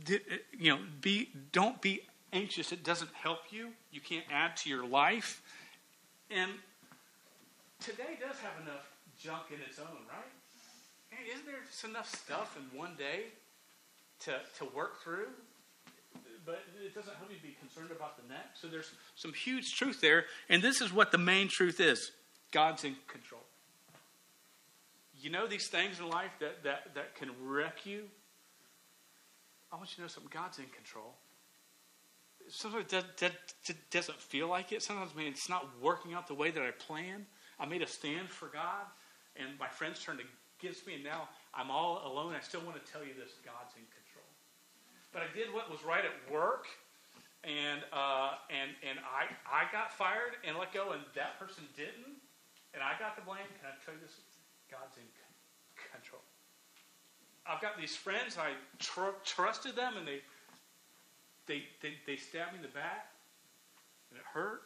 eh, 0.09 0.17
you 0.57 0.73
know, 0.73 0.79
be, 1.01 1.29
don't 1.51 1.81
be 1.81 2.01
anxious. 2.31 2.71
It 2.71 2.83
doesn't 2.83 3.11
help 3.13 3.39
you. 3.51 3.69
You 3.91 4.01
can't 4.01 4.25
add 4.31 4.57
to 4.57 4.69
your 4.69 4.85
life. 4.85 5.41
And 6.29 6.51
today 7.79 8.17
does 8.19 8.37
have 8.39 8.61
enough 8.65 8.87
junk 9.19 9.43
in 9.49 9.59
its 9.67 9.79
own, 9.79 10.03
right? 10.09 10.27
isn't 11.31 11.45
there 11.45 11.55
just 11.69 11.83
enough 11.85 12.09
stuff 12.09 12.57
in 12.57 12.77
one 12.77 12.95
day 12.97 13.25
to, 14.19 14.33
to 14.57 14.65
work 14.75 15.01
through? 15.03 15.27
But 16.45 16.61
it 16.83 16.93
doesn't 16.93 17.15
help 17.15 17.29
you 17.31 17.37
be 17.41 17.55
concerned 17.59 17.91
about 17.91 18.17
the 18.17 18.27
next. 18.27 18.61
So 18.61 18.67
there's 18.67 18.91
some 19.15 19.33
huge 19.33 19.75
truth 19.75 20.01
there. 20.01 20.25
And 20.49 20.61
this 20.61 20.81
is 20.81 20.91
what 20.91 21.11
the 21.11 21.17
main 21.17 21.47
truth 21.47 21.79
is 21.79 22.11
God's 22.51 22.83
in 22.83 22.95
control. 23.07 23.41
You 25.19 25.29
know 25.29 25.47
these 25.47 25.69
things 25.69 25.99
in 25.99 26.09
life 26.09 26.31
that, 26.41 26.63
that, 26.63 26.95
that 26.95 27.15
can 27.15 27.29
wreck 27.41 27.85
you? 27.85 28.03
I 29.71 29.77
want 29.77 29.89
you 29.91 29.95
to 29.95 30.01
know 30.01 30.07
something. 30.07 30.31
God's 30.33 30.59
in 30.59 30.65
control. 30.65 31.15
Sometimes 32.49 32.91
it 32.91 33.89
doesn't 33.89 34.19
feel 34.19 34.49
like 34.49 34.73
it. 34.73 34.83
Sometimes, 34.83 35.15
man, 35.15 35.27
it's 35.27 35.49
not 35.49 35.65
working 35.81 36.13
out 36.13 36.27
the 36.27 36.33
way 36.33 36.51
that 36.51 36.61
I 36.61 36.71
planned. 36.71 37.25
I 37.57 37.65
made 37.65 37.81
a 37.81 37.87
stand 37.87 38.29
for 38.29 38.47
God, 38.47 38.85
and 39.37 39.57
my 39.57 39.67
friends 39.69 40.03
turned 40.03 40.19
against 40.59 40.85
me, 40.85 40.95
and 40.95 41.03
now 41.03 41.29
I'm 41.53 41.71
all 41.71 42.01
alone. 42.05 42.33
I 42.35 42.41
still 42.41 42.61
want 42.61 42.83
to 42.83 42.91
tell 42.91 43.01
you 43.01 43.13
this 43.13 43.31
God's 43.45 43.73
in 43.75 43.83
control. 43.83 44.02
But 45.13 45.21
I 45.21 45.29
did 45.37 45.53
what 45.53 45.69
was 45.69 45.85
right 45.85 46.01
at 46.03 46.17
work, 46.33 46.65
and, 47.45 47.85
uh, 47.93 48.41
and, 48.49 48.73
and 48.81 48.97
I, 49.05 49.29
I 49.45 49.69
got 49.71 49.93
fired 49.93 50.41
and 50.41 50.57
let 50.57 50.73
go, 50.73 50.91
and 50.91 51.01
that 51.13 51.39
person 51.39 51.63
didn't, 51.77 52.17
and 52.73 52.81
I 52.81 52.97
got 52.97 53.15
the 53.15 53.21
blame. 53.21 53.45
Can 53.61 53.69
I 53.69 53.77
tell 53.85 53.93
you 53.93 54.01
this? 54.01 54.17
God's 54.73 54.97
in 54.97 55.05
control. 55.77 56.25
I've 57.45 57.61
got 57.61 57.77
these 57.77 57.95
friends, 57.95 58.37
I 58.41 58.57
tr- 58.79 59.19
trusted 59.23 59.75
them, 59.75 59.97
and 59.97 60.07
they, 60.07 60.21
they, 61.45 61.63
they, 61.81 61.93
they 62.07 62.15
stabbed 62.15 62.53
me 62.53 62.57
in 62.57 62.63
the 62.63 62.73
back, 62.73 63.13
and 64.09 64.17
it 64.17 64.25
hurt. 64.25 64.63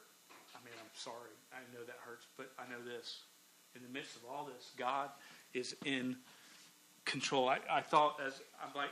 I 0.56 0.64
mean, 0.64 0.74
I'm 0.80 0.94
sorry. 0.94 1.36
I 1.52 1.60
know 1.76 1.84
that 1.84 1.98
hurts, 2.06 2.26
but 2.38 2.52
I 2.58 2.70
know 2.72 2.80
this. 2.86 3.24
In 3.76 3.82
the 3.82 3.90
midst 3.90 4.16
of 4.16 4.24
all 4.30 4.46
this, 4.46 4.72
God 4.78 5.10
is 5.54 5.76
in 5.86 6.16
control. 7.06 7.50
I, 7.50 7.60
I 7.70 7.82
thought 7.82 8.20
as 8.26 8.42
I'm 8.64 8.74
like, 8.76 8.90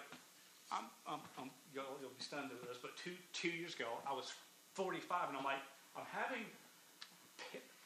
I'm, 0.71 0.89
I'm, 1.07 1.21
I'm 1.37 1.49
you'll, 1.73 1.97
you'll, 2.01 2.15
be 2.15 2.23
stunned 2.23 2.49
with 2.49 2.65
this, 2.65 2.77
but 2.81 2.97
two 2.97 3.13
two 3.33 3.49
years 3.49 3.75
ago 3.75 4.01
I 4.07 4.13
was 4.13 4.33
45, 4.73 5.29
and 5.29 5.37
I'm 5.37 5.43
like, 5.43 5.61
I'm 5.95 6.07
having 6.09 6.43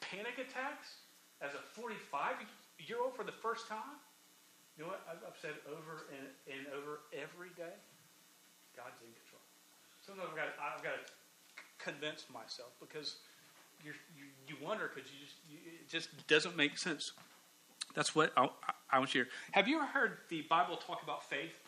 panic 0.00 0.40
attacks 0.40 1.06
as 1.40 1.54
a 1.54 1.62
45 1.78 2.40
year 2.86 2.98
old 3.00 3.14
for 3.14 3.24
the 3.24 3.36
first 3.36 3.68
time. 3.68 4.00
You 4.76 4.84
know 4.84 4.90
what 4.96 5.04
I've, 5.06 5.20
I've 5.22 5.38
said 5.40 5.54
over 5.68 6.08
and, 6.08 6.26
and 6.48 6.66
over 6.72 7.04
every 7.12 7.52
day? 7.54 7.76
God's 8.76 8.96
in 9.04 9.12
control. 9.12 9.44
Sometimes 10.00 10.28
I've 10.32 10.36
got 10.36 10.48
to, 10.48 10.54
I've 10.56 10.82
got 10.82 10.96
to 10.96 11.06
convince 11.78 12.24
myself 12.32 12.72
because 12.80 13.20
you 13.84 13.92
you 14.48 14.56
wonder 14.62 14.90
because 14.92 15.10
you 15.10 15.18
just 15.24 15.36
you, 15.48 15.58
it 15.66 15.88
just 15.88 16.08
doesn't 16.26 16.56
make 16.56 16.78
sense. 16.78 17.12
That's 17.94 18.14
what 18.14 18.32
I, 18.36 18.48
I 18.90 18.98
want 18.98 19.14
you 19.14 19.24
to 19.24 19.30
hear. 19.30 19.32
Have 19.52 19.68
you 19.68 19.76
ever 19.76 19.86
heard 19.86 20.18
the 20.28 20.42
Bible 20.42 20.76
talk 20.76 21.02
about 21.02 21.28
faith? 21.28 21.58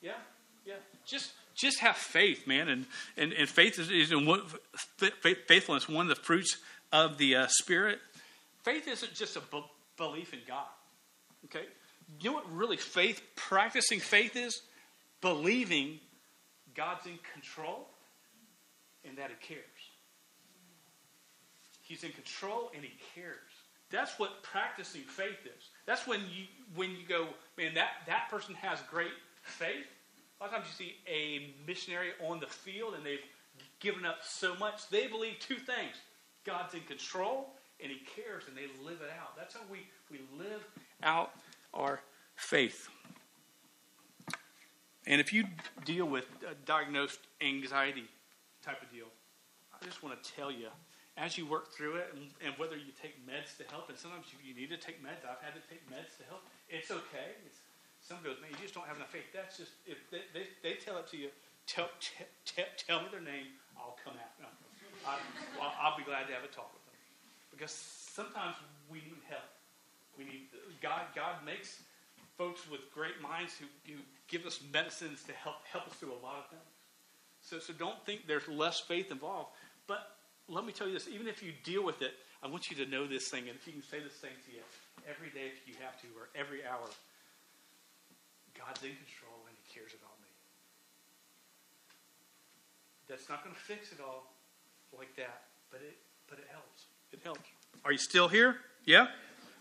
Yeah? 0.00 0.12
Yeah. 0.64 0.74
Just 1.06 1.32
just 1.54 1.80
have 1.80 1.96
faith, 1.96 2.46
man. 2.46 2.68
And, 2.68 2.86
and, 3.16 3.32
and 3.32 3.48
faith 3.48 3.78
is, 3.78 3.90
is 3.90 4.12
one, 4.14 4.42
faithfulness, 5.46 5.88
one 5.88 6.10
of 6.10 6.16
the 6.16 6.22
fruits 6.22 6.58
of 6.92 7.16
the 7.16 7.36
uh, 7.36 7.46
Spirit. 7.48 8.00
Faith 8.62 8.88
isn't 8.88 9.14
just 9.14 9.36
a 9.36 9.40
b- 9.40 9.64
belief 9.96 10.32
in 10.32 10.40
God. 10.48 10.66
Okay? 11.44 11.66
You 12.20 12.30
know 12.30 12.36
what 12.36 12.52
really 12.52 12.76
faith, 12.76 13.22
practicing 13.36 14.00
faith 14.00 14.36
is? 14.36 14.62
Believing 15.20 16.00
God's 16.74 17.06
in 17.06 17.18
control 17.32 17.86
and 19.06 19.16
that 19.16 19.30
He 19.30 19.46
cares. 19.46 19.60
He's 21.82 22.02
in 22.02 22.10
control 22.10 22.70
and 22.74 22.82
He 22.82 22.92
cares. 23.14 23.38
That's 23.90 24.18
what 24.18 24.42
practicing 24.42 25.02
faith 25.02 25.38
is. 25.44 25.68
That's 25.86 26.06
when 26.06 26.20
you 26.22 26.46
when 26.74 26.90
you 26.90 27.06
go, 27.08 27.28
man, 27.56 27.74
that, 27.74 27.90
that 28.06 28.28
person 28.28 28.54
has 28.56 28.80
great 28.90 29.12
faith. 29.42 29.86
A 30.40 30.44
lot 30.44 30.52
of 30.52 30.58
times 30.58 30.66
you 30.78 30.86
see 30.86 30.94
a 31.06 31.54
missionary 31.66 32.10
on 32.28 32.40
the 32.40 32.46
field 32.46 32.94
and 32.94 33.04
they've 33.04 33.24
given 33.80 34.04
up 34.04 34.18
so 34.22 34.54
much. 34.56 34.88
They 34.88 35.06
believe 35.06 35.38
two 35.40 35.56
things 35.56 35.96
God's 36.44 36.74
in 36.74 36.80
control 36.80 37.54
and 37.82 37.90
He 37.90 37.98
cares, 38.16 38.44
and 38.48 38.56
they 38.56 38.68
live 38.84 39.00
it 39.02 39.10
out. 39.20 39.36
That's 39.36 39.54
how 39.54 39.60
we, 39.70 39.86
we 40.10 40.20
live 40.38 40.64
out 41.02 41.32
our 41.72 42.00
faith. 42.36 42.88
And 45.06 45.20
if 45.20 45.32
you 45.32 45.44
deal 45.84 46.06
with 46.06 46.26
diagnosed 46.64 47.20
anxiety 47.42 48.04
type 48.62 48.80
of 48.82 48.90
deal, 48.90 49.06
I 49.74 49.84
just 49.84 50.02
want 50.02 50.22
to 50.22 50.32
tell 50.32 50.50
you, 50.50 50.68
as 51.16 51.36
you 51.36 51.46
work 51.46 51.72
through 51.72 51.96
it, 51.96 52.14
and, 52.14 52.30
and 52.44 52.54
whether 52.58 52.76
you 52.76 52.90
take 53.00 53.20
meds 53.26 53.56
to 53.58 53.64
help, 53.70 53.88
and 53.88 53.98
sometimes 53.98 54.26
you, 54.32 54.38
you, 54.48 54.58
need 54.58 54.70
to 54.70 54.78
take 54.78 55.02
meds. 55.02 55.22
I've 55.28 55.42
had 55.44 55.54
to 55.54 55.64
take 55.68 55.84
meds 55.90 56.16
to 56.18 56.24
help. 56.28 56.42
It's 56.68 56.90
okay. 56.90 57.36
It's, 57.44 57.58
some 58.04 58.20
goes, 58.20 58.36
man, 58.44 58.52
you 58.52 58.60
just 58.60 58.76
don't 58.76 58.84
have 58.84 59.00
enough 59.00 59.10
faith. 59.10 59.32
That's 59.32 59.56
just 59.56 59.72
if 59.88 59.96
they, 60.12 60.28
they, 60.36 60.52
they 60.60 60.76
tell 60.76 61.00
it 61.00 61.08
to 61.08 61.16
you, 61.16 61.32
tell, 61.66 61.88
t- 62.00 62.28
t- 62.44 62.68
tell 62.76 63.00
me 63.00 63.08
their 63.08 63.24
name, 63.24 63.56
I'll 63.80 63.96
come 64.04 64.12
out. 64.20 64.36
No. 64.36 64.48
I, 65.08 65.16
I'll 65.80 65.96
be 65.96 66.04
glad 66.04 66.28
to 66.28 66.32
have 66.36 66.44
a 66.44 66.52
talk 66.52 66.68
with 66.72 66.84
them 66.84 66.96
because 67.50 67.72
sometimes 67.72 68.56
we 68.92 68.98
need 68.98 69.24
help. 69.28 69.48
We 70.16 70.24
need 70.24 70.46
God. 70.80 71.02
God 71.16 71.44
makes 71.44 71.80
folks 72.36 72.68
with 72.70 72.80
great 72.92 73.20
minds 73.20 73.54
who, 73.58 73.66
who 73.90 73.98
give 74.28 74.46
us 74.46 74.60
medicines 74.72 75.22
to 75.24 75.32
help 75.32 75.56
help 75.70 75.88
us 75.88 75.94
through 75.94 76.12
a 76.12 76.22
lot 76.22 76.44
of 76.44 76.50
things. 76.50 76.70
So, 77.42 77.58
so 77.58 77.72
don't 77.72 78.00
think 78.06 78.26
there's 78.26 78.48
less 78.48 78.80
faith 78.80 79.10
involved. 79.10 79.50
But 79.86 80.16
let 80.48 80.64
me 80.64 80.72
tell 80.72 80.86
you 80.86 80.94
this: 80.94 81.08
even 81.08 81.26
if 81.26 81.42
you 81.42 81.52
deal 81.64 81.84
with 81.84 82.00
it, 82.00 82.12
I 82.42 82.48
want 82.48 82.70
you 82.70 82.76
to 82.84 82.90
know 82.90 83.06
this 83.06 83.28
thing, 83.28 83.48
and 83.48 83.58
if 83.58 83.66
you 83.66 83.72
can 83.72 83.82
say 83.82 84.00
this 84.00 84.14
thing 84.14 84.36
to 84.46 84.52
you 84.52 84.62
every 85.08 85.28
day 85.30 85.50
if 85.52 85.68
you 85.68 85.74
have 85.82 86.00
to, 86.00 86.06
or 86.16 86.28
every 86.34 86.64
hour, 86.64 86.88
God's 88.58 88.82
in 88.82 88.90
control 88.90 89.42
and 89.48 89.56
He 89.56 89.74
cares 89.74 89.92
about 89.92 90.16
me. 90.22 90.28
That's 93.08 93.28
not 93.28 93.44
going 93.44 93.54
to 93.54 93.60
fix 93.60 93.92
it 93.92 93.98
all 94.00 94.32
like 94.96 95.14
that, 95.16 95.42
but 95.70 95.80
it 95.80 95.96
but 96.28 96.38
it 96.38 96.46
helps. 96.50 96.86
It 97.12 97.20
helps. 97.22 97.40
Are 97.84 97.92
you 97.92 97.98
still 97.98 98.28
here? 98.28 98.56
Yeah. 98.84 99.08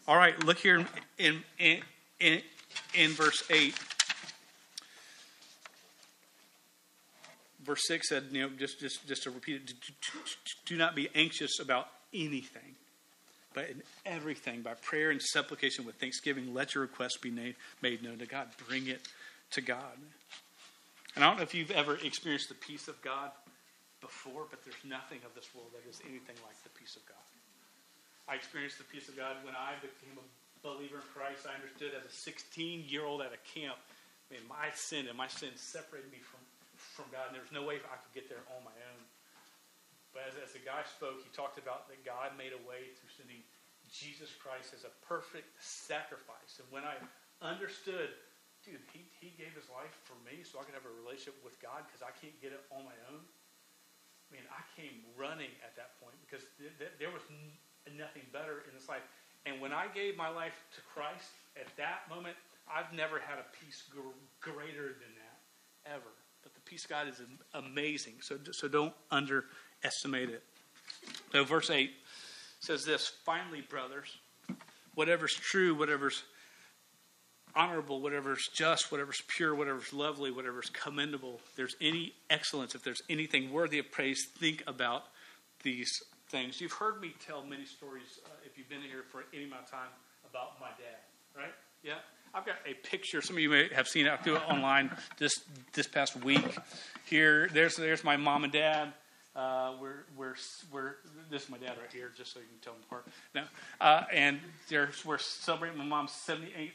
All 0.08 0.18
right. 0.18 0.42
Look 0.44 0.60
here 0.60 0.86
in 1.18 1.44
in 1.58 1.82
in, 2.20 2.42
in 2.94 3.12
verse 3.12 3.44
eight. 3.50 3.76
Verse 7.64 7.82
six 7.88 8.10
said, 8.10 8.26
you 8.32 8.42
know, 8.42 8.50
just 8.58 8.80
just 8.80 9.08
just 9.08 9.24
to 9.24 9.32
repeat 9.32 9.56
it, 9.56 9.74
do 10.66 10.78
not 10.78 10.96
be 10.96 11.10
anxious 11.16 11.60
about 11.60 11.88
anything 12.14 12.76
but 13.54 13.70
in 13.70 13.82
everything, 14.06 14.62
by 14.62 14.74
prayer 14.76 15.12
and 15.12 15.22
supplication 15.22 15.86
with 15.86 15.96
thanksgiving, 15.96 16.54
let 16.54 16.76
your 16.76 16.84
request 16.84 17.22
be 17.22 17.32
made, 17.32 17.56
known 18.04 18.18
to 18.20 18.26
God. 18.26 18.48
Bring 18.68 18.88
it 18.88 19.02
to 19.52 19.62
God. 19.62 19.98
And 21.16 21.24
I 21.24 21.28
don't 21.28 21.38
know 21.38 21.44
if 21.44 21.54
you've 21.54 21.72
ever 21.72 21.98
experienced 22.04 22.50
the 22.50 22.56
peace 22.56 22.88
of 22.88 23.00
God 23.02 23.32
before, 24.02 24.50
but 24.50 24.64
there's 24.66 24.82
nothing 24.84 25.20
of 25.26 25.34
this 25.36 25.48
world 25.54 25.70
that 25.78 25.88
is 25.88 26.02
anything 26.02 26.36
like 26.42 26.58
the 26.64 26.74
peace 26.74 26.98
of 26.98 27.06
God. 27.06 27.22
I 28.28 28.36
experienced 28.36 28.78
the 28.78 28.88
peace 28.88 29.08
of 29.10 29.16
God 29.16 29.36
when 29.44 29.54
I 29.54 29.78
became 29.84 30.18
a 30.18 30.26
believer 30.64 30.98
in 30.98 31.08
Christ. 31.14 31.46
I 31.46 31.54
understood 31.54 31.92
as 31.94 32.08
a 32.08 32.14
16 32.14 32.88
year 32.88 33.06
old 33.06 33.22
at 33.22 33.36
a 33.36 33.42
camp, 33.46 33.76
man, 34.32 34.42
my 34.48 34.72
sin 34.74 35.06
and 35.08 35.16
my 35.16 35.28
sin 35.28 35.52
separated 35.56 36.10
me 36.10 36.24
from, 36.24 36.40
from 36.76 37.06
God, 37.12 37.30
and 37.30 37.36
there 37.36 37.44
was 37.44 37.52
no 37.52 37.68
way 37.68 37.84
I 37.84 38.00
could 38.00 38.16
get 38.16 38.32
there 38.32 38.42
on 38.56 38.64
my 38.64 38.76
own. 38.92 39.04
But 40.14 40.30
as, 40.30 40.38
as 40.38 40.54
the 40.54 40.62
guy 40.62 40.86
spoke, 40.86 41.26
he 41.26 41.30
talked 41.34 41.58
about 41.58 41.90
that 41.90 42.06
God 42.06 42.38
made 42.38 42.54
a 42.54 42.62
way 42.70 42.94
through 42.94 43.12
sending 43.18 43.42
Jesus 43.90 44.30
Christ 44.38 44.74
as 44.78 44.86
a 44.86 44.94
perfect 45.06 45.50
sacrifice. 45.58 46.62
And 46.62 46.70
when 46.70 46.86
I 46.86 46.96
understood, 47.42 48.14
dude, 48.62 48.82
he, 48.94 49.04
he 49.20 49.34
gave 49.36 49.52
his 49.58 49.68
life 49.74 49.94
for 50.06 50.16
me 50.22 50.46
so 50.46 50.62
I 50.62 50.66
could 50.66 50.78
have 50.78 50.88
a 50.88 50.96
relationship 51.02 51.38
with 51.42 51.58
God 51.60 51.84
because 51.90 52.06
I 52.06 52.14
can't 52.22 52.38
get 52.40 52.54
it 52.54 52.64
on 52.70 52.86
my 52.86 52.98
own. 53.12 53.22
I 53.22 54.30
mean, 54.30 54.46
I 54.50 54.62
came 54.74 55.02
running 55.14 55.52
at 55.62 55.78
that 55.78 55.98
point 56.02 56.18
because 56.26 56.46
th- 56.58 56.74
th- 56.82 56.96
there 56.98 57.14
was 57.14 57.22
n- 57.30 57.54
nothing 57.94 58.26
better 58.34 58.66
in 58.66 58.74
this 58.74 58.90
life. 58.90 59.06
And 59.46 59.62
when 59.62 59.74
I 59.74 59.92
gave 59.94 60.18
my 60.18 60.30
life 60.30 60.56
to 60.74 60.82
Christ 60.90 61.36
at 61.60 61.70
that 61.78 62.10
moment, 62.10 62.34
I've 62.66 62.90
never 62.96 63.20
had 63.20 63.38
a 63.38 63.46
peace 63.62 63.84
gr- 63.92 64.18
greater 64.42 64.96
than 64.98 65.14
that, 65.20 65.38
ever. 65.86 66.10
But 66.42 66.56
the 66.56 66.62
peace 66.62 66.86
of 66.86 66.90
God 66.90 67.08
is 67.08 67.22
amazing. 67.54 68.16
So, 68.22 68.40
so 68.52 68.68
don't 68.68 68.94
under 69.12 69.46
estimate 69.84 70.30
it. 70.30 70.44
So, 71.32 71.44
verse 71.44 71.70
8 71.70 71.92
says 72.60 72.86
this 72.86 73.12
Finally, 73.26 73.62
brothers, 73.62 74.18
whatever's 74.96 75.34
true, 75.34 75.76
whatever's 75.76 76.24
honorable, 77.56 78.02
whatever's 78.02 78.48
just, 78.54 78.92
whatever's 78.92 79.22
pure, 79.28 79.54
whatever's 79.54 79.94
lovely, 79.94 80.32
whatever's 80.32 80.70
commendable, 80.70 81.40
there's 81.56 81.76
any 81.82 82.14
excellence, 82.30 82.76
if 82.76 82.84
there's 82.84 83.04
anything 83.10 83.52
worthy 83.52 83.80
of 83.80 83.92
praise, 83.92 84.28
think 84.38 84.64
about 84.66 85.04
these 85.62 85.92
things. 86.30 86.60
You've 86.60 86.74
heard 86.74 87.00
me 87.00 87.14
tell 87.26 87.44
many 87.46 87.66
stories, 87.66 88.20
uh, 88.26 88.30
if 88.46 88.58
you've 88.58 88.70
been 88.70 88.82
here 88.82 89.04
for 89.12 89.24
any 89.34 89.46
amount 89.46 89.64
of 89.64 89.72
time, 89.72 89.90
about 90.28 90.60
my 90.60 90.70
dad, 90.70 91.00
right? 91.36 91.54
Yeah? 91.84 91.94
I've 92.34 92.46
got 92.46 92.56
a 92.66 92.74
picture. 92.88 93.22
Some 93.22 93.36
of 93.36 93.42
you 93.44 93.50
may 93.50 93.70
have 93.76 93.88
seen 93.88 94.08
it. 94.08 94.10
I'll 94.10 94.24
do 94.24 94.36
it 94.36 94.42
online 94.50 94.90
this 95.20 95.44
this 95.74 95.86
past 95.86 96.16
week. 96.24 96.44
Here, 97.06 97.48
there's 97.54 97.76
there's 97.76 98.04
my 98.04 98.18
mom 98.18 98.44
and 98.44 98.52
dad. 98.52 98.94
Uh, 99.36 99.74
we're, 99.82 100.06
we're, 100.16 100.36
we're, 100.72 100.96
this 101.32 101.44
is 101.44 101.50
my 101.50 101.58
dad 101.58 101.74
right 101.80 101.92
here, 101.92 102.12
just 102.16 102.34
so 102.34 102.40
you 102.40 102.46
can 102.46 102.60
tell 102.62 102.74
them 102.74 102.84
apart. 102.88 103.08
Now, 103.34 103.46
uh, 103.82 104.04
and 104.14 104.40
there's, 104.70 105.04
we're 105.04 105.18
celebrating 105.18 105.78
my 105.78 105.86
mom's 105.86 106.12
78th 106.12 106.72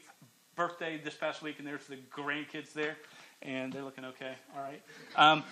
birthday 0.55 0.99
this 1.01 1.15
past 1.15 1.41
week, 1.41 1.55
and 1.59 1.67
there's 1.67 1.85
the 1.87 1.97
grandkids 2.13 2.73
there, 2.73 2.97
and 3.41 3.71
they're 3.71 3.83
looking 3.83 4.03
okay, 4.03 4.33
all 4.55 4.61
right. 4.61 4.81
Um, 5.15 5.43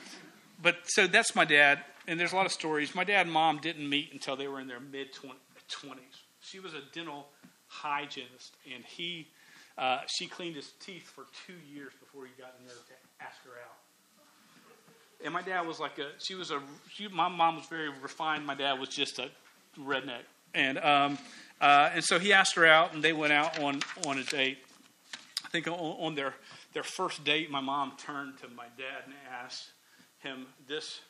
but 0.61 0.75
so 0.83 1.07
that's 1.07 1.33
my 1.33 1.45
dad, 1.45 1.79
and 2.07 2.19
there's 2.19 2.33
a 2.33 2.35
lot 2.35 2.45
of 2.45 2.51
stories. 2.51 2.93
My 2.93 3.05
dad 3.05 3.21
and 3.21 3.31
mom 3.31 3.59
didn't 3.59 3.89
meet 3.89 4.09
until 4.11 4.35
they 4.35 4.49
were 4.49 4.59
in 4.59 4.67
their 4.67 4.81
mid 4.81 5.13
20s. 5.13 5.97
She 6.41 6.59
was 6.59 6.73
a 6.73 6.81
dental 6.93 7.27
hygienist, 7.67 8.57
and 8.73 8.83
he, 8.83 9.27
uh, 9.77 9.99
she 10.07 10.27
cleaned 10.27 10.57
his 10.57 10.73
teeth 10.81 11.03
for 11.03 11.25
two 11.45 11.55
years 11.73 11.93
before 12.01 12.25
he 12.25 12.31
got 12.41 12.53
in 12.59 12.65
there 12.65 12.75
to 12.75 13.25
ask 13.25 13.37
her 13.45 13.51
out 13.63 13.86
and 15.27 15.33
my 15.33 15.41
dad 15.41 15.67
was 15.67 15.77
like 15.77 15.99
a 15.99 16.07
she 16.19 16.35
was 16.35 16.51
a 16.51 16.61
she, 16.89 17.09
my 17.09 17.27
mom 17.27 17.57
was 17.57 17.65
very 17.65 17.89
refined. 17.89 18.45
My 18.45 18.55
dad 18.55 18.79
was 18.79 18.87
just 18.87 19.19
a 19.19 19.29
redneck. 19.77 20.21
And 20.53 20.77
um, 20.77 21.17
uh, 21.59 21.89
and 21.93 22.01
so 22.01 22.17
he 22.17 22.31
asked 22.31 22.55
her 22.55 22.65
out 22.65 22.93
and 22.93 23.03
they 23.03 23.11
went 23.11 23.33
out 23.33 23.59
on 23.59 23.81
on 24.05 24.19
a 24.19 24.23
date. 24.23 24.59
I 25.43 25.49
think 25.49 25.67
on, 25.67 25.73
on 25.73 26.15
their 26.15 26.33
their 26.73 26.83
first 26.83 27.25
date 27.25 27.51
my 27.51 27.59
mom 27.59 27.91
turned 27.97 28.37
to 28.39 28.47
my 28.55 28.67
dad 28.77 29.03
and 29.03 29.13
asked 29.43 29.69
him 30.19 30.45
this 30.65 31.01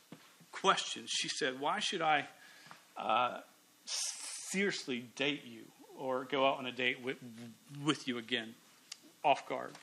question. 0.52 1.04
She 1.06 1.30
said 1.30 1.60
why 1.60 1.78
should 1.78 2.02
i 2.02 2.28
uh, 2.98 3.42
seriously 3.86 5.06
date 5.16 5.44
you 5.46 5.62
or 5.96 6.26
go 6.26 6.48
out 6.48 6.58
on 6.58 6.66
a 6.66 6.72
date 6.72 7.04
with, 7.04 7.18
with 7.86 8.08
you 8.08 8.18
again 8.18 8.56
off 9.24 9.48
guard 9.48 9.74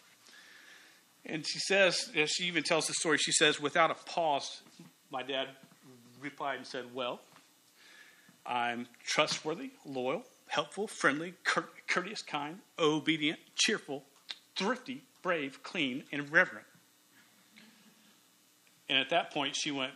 and 1.26 1.46
she 1.46 1.58
says, 1.58 2.10
she 2.26 2.44
even 2.44 2.62
tells 2.62 2.86
the 2.86 2.94
story, 2.94 3.18
she 3.18 3.32
says, 3.32 3.60
without 3.60 3.90
a 3.90 3.94
pause, 3.94 4.62
my 5.10 5.22
dad 5.22 5.48
replied 6.20 6.56
and 6.56 6.66
said, 6.66 6.86
Well, 6.94 7.20
I'm 8.44 8.86
trustworthy, 9.04 9.70
loyal, 9.86 10.24
helpful, 10.48 10.86
friendly, 10.86 11.34
courteous, 11.86 12.22
kind, 12.22 12.58
obedient, 12.78 13.38
cheerful, 13.54 14.04
thrifty, 14.56 15.02
brave, 15.22 15.62
clean, 15.62 16.04
and 16.12 16.30
reverent. 16.32 16.66
And 18.88 18.98
at 18.98 19.10
that 19.10 19.32
point, 19.32 19.56
she 19.56 19.70
went, 19.70 19.92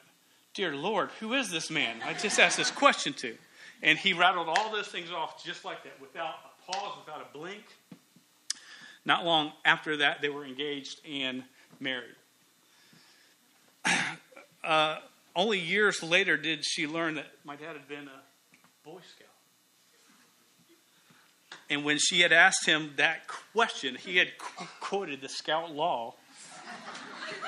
Dear 0.55 0.75
Lord, 0.75 1.11
who 1.21 1.35
is 1.35 1.51
this 1.51 1.71
man? 1.71 1.97
I 2.07 2.15
just 2.15 2.39
asked 2.39 2.57
this 2.57 2.71
question 2.71 3.13
to. 3.15 3.37
And 3.83 3.97
he 3.97 4.13
rattled 4.13 4.49
all 4.49 4.73
those 4.73 4.89
things 4.89 5.13
off 5.13 5.45
just 5.45 5.65
like 5.65 5.85
that, 5.85 6.01
without 6.01 6.35
a 6.45 6.73
pause, 6.73 6.99
without 7.05 7.21
a 7.21 7.37
blink. 7.37 7.65
Not 9.09 9.25
long 9.25 9.53
after 9.65 9.97
that, 9.97 10.21
they 10.21 10.29
were 10.29 10.45
engaged 10.45 11.01
and 11.11 11.43
married. 11.81 12.15
Uh, 14.63 14.99
only 15.35 15.59
years 15.59 16.03
later 16.03 16.37
did 16.37 16.63
she 16.63 16.87
learn 16.87 17.15
that 17.15 17.27
my 17.43 17.57
dad 17.57 17.75
had 17.75 17.89
been 17.89 18.07
a 18.07 18.21
Boy 18.85 18.99
Scout. 19.09 19.29
And 21.71 21.85
when 21.85 21.97
she 21.97 22.21
had 22.21 22.33
asked 22.33 22.67
him 22.67 22.93
that 22.97 23.29
question, 23.55 23.95
he 23.95 24.19
had 24.19 24.37
qu- 24.37 24.67
quoted 24.81 25.23
the 25.23 25.29
Scout 25.29 25.71
law 25.71 26.17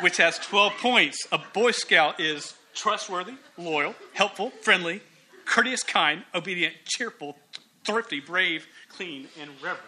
which 0.01 0.17
has 0.17 0.39
12 0.39 0.73
points. 0.79 1.27
A 1.31 1.39
Boy 1.53 1.73
Scout 1.73 2.21
is 2.21 2.55
trustworthy, 2.75 3.35
loyal, 3.59 3.95
helpful, 4.15 4.51
friendly, 4.63 5.03
courteous, 5.45 5.83
kind, 5.83 6.23
obedient, 6.35 6.77
cheerful, 6.87 7.37
thrifty, 7.85 8.21
brave, 8.21 8.67
clean, 8.89 9.29
and 9.39 9.51
reverent. 9.61 9.85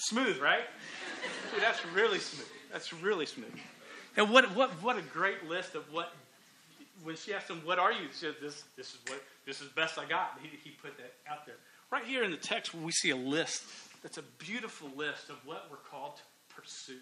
Smooth, 0.00 0.38
right? 0.38 0.64
Dude, 1.52 1.62
that's 1.62 1.84
really 1.86 2.18
smooth. 2.18 2.48
That's 2.72 2.92
really 2.92 3.26
smooth. 3.26 3.54
And 4.16 4.30
what, 4.30 4.54
what, 4.54 4.70
what 4.82 4.98
a 4.98 5.02
great 5.02 5.48
list 5.48 5.74
of 5.74 5.84
what, 5.92 6.12
when 7.02 7.16
she 7.16 7.32
asked 7.32 7.48
him, 7.48 7.60
What 7.64 7.78
are 7.78 7.92
you? 7.92 8.08
He 8.08 8.12
said, 8.12 8.34
This, 8.40 8.64
this 8.76 8.88
is 8.88 8.98
what 9.06 9.22
this 9.46 9.60
is 9.60 9.68
best 9.68 9.98
I 9.98 10.04
got. 10.04 10.38
He, 10.42 10.48
he 10.62 10.70
put 10.70 10.96
that 10.98 11.12
out 11.30 11.46
there. 11.46 11.56
Right 11.90 12.04
here 12.04 12.22
in 12.22 12.30
the 12.30 12.36
text, 12.36 12.74
we 12.74 12.92
see 12.92 13.10
a 13.10 13.16
list 13.16 13.64
that's 14.02 14.18
a 14.18 14.22
beautiful 14.38 14.88
list 14.96 15.28
of 15.28 15.36
what 15.44 15.66
we're 15.70 15.76
called 15.76 16.16
to 16.16 16.22
pursue. 16.54 16.98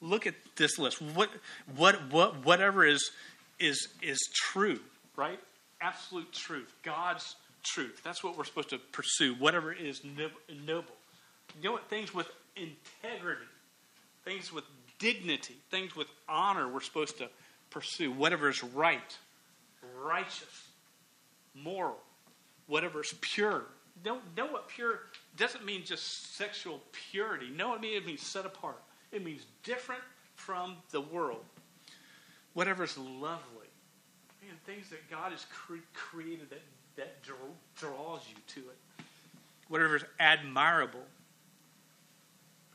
Look 0.00 0.26
at 0.26 0.34
this 0.56 0.78
list. 0.78 1.00
What, 1.00 1.30
what, 1.76 2.10
what, 2.10 2.44
whatever 2.44 2.84
is, 2.84 3.10
is, 3.60 3.88
is 4.02 4.18
true, 4.34 4.80
right? 5.16 5.38
Absolute 5.80 6.32
truth. 6.32 6.74
God's 6.82 7.36
truth. 7.62 8.00
That's 8.02 8.24
what 8.24 8.36
we're 8.36 8.44
supposed 8.44 8.70
to 8.70 8.78
pursue. 8.78 9.34
Whatever 9.34 9.72
is 9.72 10.02
noble. 10.66 10.84
What? 11.60 11.88
Things 11.88 12.14
with 12.14 12.28
integrity, 12.56 13.46
things 14.24 14.52
with 14.52 14.64
dignity, 14.98 15.56
things 15.70 15.94
with 15.96 16.06
honor 16.28 16.68
we're 16.68 16.80
supposed 16.80 17.18
to 17.18 17.28
pursue. 17.70 18.12
Whatever 18.12 18.48
is 18.48 18.62
right, 18.62 19.18
righteous, 20.02 20.68
moral, 21.54 21.98
whatever 22.66 23.02
is 23.02 23.14
pure. 23.20 23.64
Know, 24.04 24.18
know 24.36 24.46
what 24.46 24.68
pure 24.68 25.00
doesn't 25.36 25.64
mean 25.64 25.84
just 25.84 26.36
sexual 26.36 26.80
purity. 27.10 27.50
No, 27.54 27.74
it 27.74 27.80
means, 27.80 28.02
it 28.02 28.06
means 28.06 28.22
set 28.22 28.46
apart. 28.46 28.82
It 29.12 29.24
means 29.24 29.44
different 29.62 30.00
from 30.34 30.76
the 30.90 31.00
world. 31.00 31.44
Whatever 32.54 32.84
is 32.84 32.96
lovely. 32.96 33.68
Man, 34.42 34.56
things 34.66 34.88
that 34.90 35.08
God 35.10 35.32
has 35.32 35.46
cre- 35.52 35.76
created 35.94 36.50
that, 36.50 36.62
that 36.96 37.22
draws 37.76 38.20
you 38.28 38.36
to 38.48 38.60
it. 38.60 39.04
Whatever 39.68 39.96
is 39.96 40.04
admirable. 40.18 41.04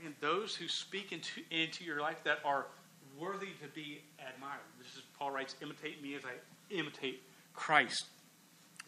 Man, 0.02 0.14
those 0.22 0.56
who 0.56 0.68
speak 0.68 1.12
into, 1.12 1.42
into 1.50 1.84
your 1.84 2.02
life 2.02 2.24
that 2.24 2.40
are 2.46 2.68
worthy 3.20 3.48
to 3.62 3.68
be 3.74 4.02
admired. 4.20 4.60
This 4.78 4.96
is 4.96 5.02
Paul 5.18 5.32
writes, 5.32 5.56
imitate 5.62 6.02
me 6.04 6.16
as 6.16 6.22
I 6.24 6.34
imitate 6.74 7.24
Christ. 7.54 8.06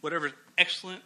Whatever 0.02 0.28
is 0.28 0.34
excellent 0.58 1.02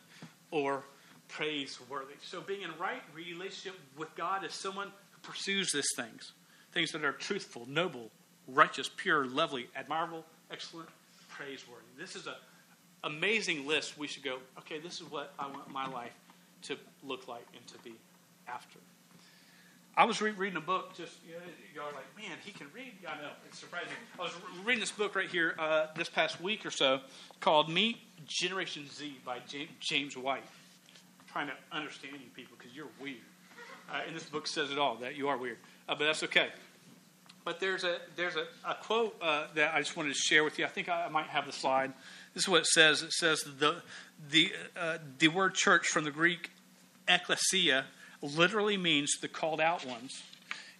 or 0.52 0.84
praiseworthy. 1.30 2.16
So 2.22 2.42
being 2.42 2.62
in 2.62 2.72
right 2.78 3.02
relationship 3.14 3.80
with 3.98 4.14
God 4.16 4.44
is 4.44 4.54
someone 4.54 4.92
who 5.12 5.22
pursues 5.22 5.72
these 5.72 5.88
things. 5.96 6.34
Things 6.74 6.92
that 6.92 7.04
are 7.06 7.14
truthful, 7.14 7.66
noble, 7.68 8.12
righteous, 8.48 8.90
pure, 8.96 9.26
lovely, 9.26 9.68
admirable, 9.76 10.26
excellent, 10.52 10.90
praiseworthy. 11.30 11.86
This 11.98 12.16
is 12.16 12.28
an 12.28 12.34
amazing 13.04 13.68
list. 13.68 13.98
We 13.98 14.08
should 14.08 14.24
go, 14.24 14.40
okay, 14.60 14.80
this 14.80 15.00
is 15.00 15.10
what 15.10 15.34
I 15.40 15.48
want 15.48 15.70
my 15.70 15.88
life 15.88 16.14
to 16.64 16.78
look 17.04 17.28
like 17.28 17.46
and 17.56 17.66
to 17.68 17.78
be 17.80 17.94
after. 18.48 18.80
I 19.96 20.06
was 20.06 20.22
re- 20.22 20.32
reading 20.32 20.58
a 20.58 20.62
book. 20.62 20.96
Just 20.96 21.18
you 21.28 21.34
know, 21.34 21.40
y'all 21.76 21.84
are 21.84 21.94
like, 21.94 22.18
man, 22.18 22.38
he 22.44 22.52
can 22.52 22.68
read. 22.74 22.94
I 23.08 23.22
know 23.22 23.30
it's 23.48 23.60
surprising. 23.60 23.90
I 24.20 24.24
was 24.24 24.34
re- 24.34 24.64
reading 24.66 24.80
this 24.80 24.92
book 24.92 25.16
right 25.16 25.30
here 25.30 25.56
uh, 25.60 25.88
this 25.96 26.10
past 26.10 26.42
week 26.42 26.66
or 26.66 26.72
so 26.72 27.00
called 27.40 27.70
"Meet 27.70 27.98
Generation 28.26 28.90
Z" 28.90 29.18
by 29.24 29.38
James, 29.80 30.18
White. 30.18 30.42
I'm 30.42 31.28
trying 31.32 31.48
to 31.48 31.54
understand 31.72 32.14
you 32.14 32.30
people 32.36 32.58
because 32.58 32.76
you're 32.76 32.88
weird, 33.00 33.18
uh, 33.92 34.02
and 34.08 34.16
this 34.16 34.24
book 34.24 34.48
says 34.48 34.72
it 34.72 34.80
all 34.80 34.96
that 34.96 35.16
you 35.16 35.28
are 35.28 35.38
weird, 35.38 35.58
uh, 35.88 35.94
but 35.94 36.06
that's 36.06 36.24
okay. 36.24 36.48
But 37.46 37.60
there's 37.60 37.84
a 37.84 37.98
there's 38.16 38.36
a, 38.36 38.46
a 38.68 38.74
quote 38.74 39.16
uh, 39.22 39.46
that 39.54 39.76
I 39.76 39.80
just 39.80 39.96
wanted 39.96 40.14
to 40.14 40.20
share 40.20 40.44
with 40.44 40.58
you. 40.58 40.66
I 40.66 40.70
think 40.70 40.90
I, 40.90 41.06
I 41.06 41.10
might 41.10 41.28
have 41.28 41.46
the 41.46 41.52
slide. 41.52 41.94
This 42.34 42.44
is 42.44 42.50
what 42.50 42.62
it 42.62 42.68
says. 42.68 43.04
It 43.04 43.12
says 43.12 43.44
the 43.60 43.84
the 44.32 44.54
uh, 44.76 44.98
the 45.20 45.28
word 45.28 45.54
church 45.54 45.88
from 45.88 46.04
the 46.04 46.12
Greek 46.12 46.50
ekklesia 47.08 47.84
literally 48.24 48.78
means 48.78 49.18
the 49.22 49.28
called 49.28 49.62
out 49.62 49.86
ones. 49.86 50.24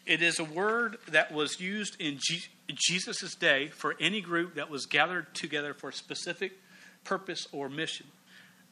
It 0.06 0.22
is 0.22 0.40
a 0.40 0.44
word 0.44 0.98
that 1.10 1.32
was 1.32 1.60
used 1.60 2.02
in 2.02 2.20
Jesus' 2.74 3.36
day 3.36 3.68
for 3.68 3.96
any 4.00 4.22
group 4.22 4.56
that 4.56 4.70
was 4.70 4.86
gathered 4.86 5.34
together 5.36 5.74
for 5.74 5.90
a 5.90 5.94
specific 5.94 6.54
purpose 7.04 7.48
or 7.52 7.70
mission. 7.70 8.08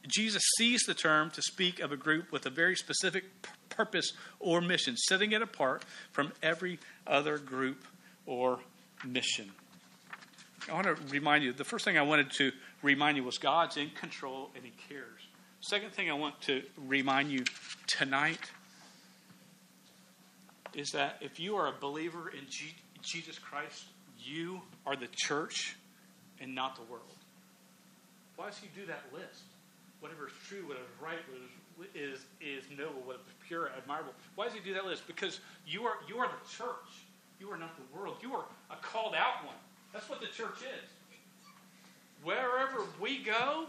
Jesus 0.08 0.42
seized 0.58 0.86
the 0.86 0.94
term 0.94 1.30
to 1.30 1.42
speak 1.42 1.80
of 1.80 1.92
a 1.92 1.96
group 1.96 2.32
with 2.32 2.44
a 2.46 2.50
very 2.50 2.74
specific 2.74 3.24
purpose 3.68 4.12
or 4.40 4.60
mission, 4.60 4.96
setting 4.96 5.32
it 5.32 5.42
apart 5.42 5.84
from 6.10 6.32
every 6.42 6.78
other 7.06 7.38
group 7.38 7.84
or 8.26 8.58
mission. 9.04 9.50
I 10.68 10.74
want 10.74 10.86
to 10.86 10.96
remind 11.10 11.44
you 11.44 11.52
the 11.52 11.64
first 11.64 11.84
thing 11.84 11.98
I 11.98 12.02
wanted 12.02 12.30
to 12.32 12.52
remind 12.82 13.16
you 13.16 13.24
was 13.24 13.38
God's 13.38 13.76
in 13.76 13.90
control 13.90 14.50
and 14.54 14.64
He 14.64 14.72
cares. 14.88 15.20
Second 15.60 15.92
thing 15.92 16.10
I 16.10 16.14
want 16.14 16.40
to 16.42 16.62
remind 16.76 17.30
you 17.30 17.44
tonight 17.86 18.50
is 20.74 20.90
that 20.90 21.16
if 21.20 21.38
you 21.38 21.56
are 21.56 21.68
a 21.68 21.72
believer 21.80 22.30
in 22.30 22.46
G- 22.48 22.74
Jesus 23.02 23.38
Christ, 23.38 23.84
you 24.18 24.60
are 24.86 24.96
the 24.96 25.08
church 25.14 25.76
and 26.40 26.54
not 26.54 26.76
the 26.76 26.82
world. 26.82 27.04
Why 28.36 28.46
does 28.46 28.58
he 28.58 28.68
do 28.74 28.86
that 28.86 29.02
list? 29.12 29.42
Whatever 30.00 30.28
is 30.28 30.32
true, 30.48 30.62
whatever 30.66 30.84
is 30.84 31.02
right, 31.02 31.18
what 31.76 31.88
is, 31.94 32.20
is, 32.40 32.64
noble, 32.76 33.02
what 33.04 33.16
is 33.16 33.22
pure, 33.46 33.70
admirable. 33.76 34.12
Why 34.34 34.46
does 34.46 34.54
he 34.54 34.60
do 34.60 34.74
that 34.74 34.84
list? 34.84 35.06
Because 35.06 35.40
you 35.66 35.84
are, 35.84 35.96
you 36.08 36.18
are 36.18 36.28
the 36.28 36.48
church. 36.50 37.06
You 37.38 37.50
are 37.50 37.58
not 37.58 37.76
the 37.76 37.96
world. 37.96 38.16
You 38.22 38.34
are 38.34 38.44
a 38.70 38.76
called 38.76 39.14
out 39.14 39.44
one. 39.44 39.56
That's 39.92 40.08
what 40.08 40.20
the 40.20 40.26
church 40.26 40.62
is. 40.62 40.88
Wherever 42.22 42.86
we 43.00 43.18
go, 43.22 43.66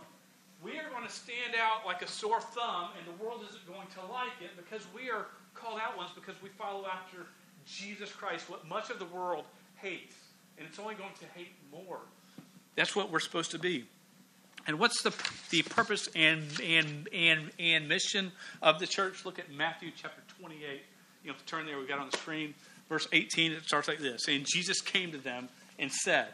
we 0.63 0.77
are 0.79 0.89
going 0.89 1.05
to 1.05 1.11
stand 1.11 1.55
out 1.59 1.85
like 1.85 2.01
a 2.01 2.07
sore 2.07 2.39
thumb, 2.39 2.89
and 2.97 3.05
the 3.05 3.23
world 3.23 3.41
isn't 3.49 3.67
going 3.67 3.87
to 3.95 4.01
like 4.11 4.37
it 4.41 4.51
because 4.55 4.85
we 4.95 5.09
are 5.09 5.25
called 5.53 5.79
out 5.79 5.97
ones 5.97 6.11
because 6.15 6.35
we 6.41 6.49
follow 6.49 6.85
after 6.85 7.25
Jesus 7.65 8.11
Christ, 8.11 8.49
what 8.49 8.67
much 8.67 8.89
of 8.89 8.99
the 8.99 9.05
world 9.05 9.45
hates. 9.75 10.15
And 10.57 10.67
it's 10.67 10.79
only 10.79 10.95
going 10.95 11.13
to 11.19 11.25
hate 11.35 11.53
more. 11.71 11.99
That's 12.75 12.95
what 12.95 13.11
we're 13.11 13.19
supposed 13.19 13.51
to 13.51 13.59
be. 13.59 13.85
And 14.65 14.79
what's 14.79 15.01
the, 15.01 15.13
the 15.49 15.61
purpose 15.63 16.07
and, 16.15 16.43
and, 16.61 17.09
and, 17.13 17.51
and 17.59 17.89
mission 17.89 18.31
of 18.61 18.79
the 18.79 18.87
church? 18.87 19.25
Look 19.25 19.39
at 19.39 19.51
Matthew 19.51 19.91
chapter 19.95 20.21
28. 20.39 20.81
You 21.23 21.31
have 21.31 21.39
to 21.39 21.45
turn 21.45 21.65
there, 21.65 21.77
we 21.77 21.85
got 21.85 21.99
on 21.99 22.09
the 22.09 22.17
screen. 22.17 22.53
Verse 22.89 23.07
18, 23.11 23.51
it 23.53 23.63
starts 23.63 23.87
like 23.87 23.99
this 23.99 24.27
And 24.27 24.45
Jesus 24.45 24.81
came 24.81 25.11
to 25.11 25.17
them 25.17 25.49
and 25.79 25.91
said, 25.91 26.27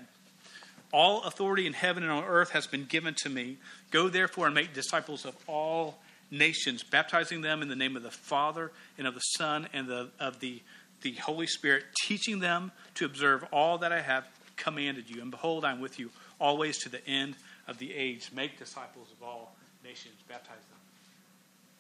All 0.92 1.24
authority 1.24 1.66
in 1.66 1.74
heaven 1.74 2.04
and 2.04 2.12
on 2.12 2.24
earth 2.24 2.52
has 2.52 2.68
been 2.68 2.86
given 2.86 3.16
to 3.24 3.30
me. 3.30 3.58
Go 3.92 4.10
therefore 4.10 4.46
and 4.46 4.56
make 4.56 4.74
disciples 4.74 5.26
of 5.26 5.36
all 5.48 6.00
nations, 6.32 6.84
baptizing 6.84 7.42
them 7.42 7.62
in 7.62 7.68
the 7.68 7.76
name 7.76 7.96
of 7.96 8.04
the 8.04 8.12
Father 8.12 8.72
and 8.98 9.08
of 9.08 9.14
the 9.14 9.20
Son 9.20 9.68
and 9.74 9.88
the, 9.88 10.10
of 10.20 10.40
the, 10.40 10.62
the 11.02 11.14
Holy 11.14 11.48
Spirit, 11.48 11.84
teaching 12.04 12.40
them 12.40 12.72
to 12.96 13.06
observe 13.06 13.44
all 13.52 13.78
that 13.80 13.92
I 13.92 14.02
have 14.02 14.26
commanded 14.56 15.10
you. 15.10 15.22
And 15.22 15.32
behold, 15.32 15.66
I'm 15.66 15.80
with 15.80 16.00
you 16.00 16.10
always 16.40 16.78
to 16.80 16.90
the 16.90 17.06
end 17.08 17.36
of 17.68 17.78
the 17.78 17.94
age. 17.94 18.30
Make 18.34 18.60
disciples 18.60 19.08
of 19.12 19.26
all 19.26 19.56
nations, 19.84 20.16
baptize 20.28 20.66
them. 20.70 20.80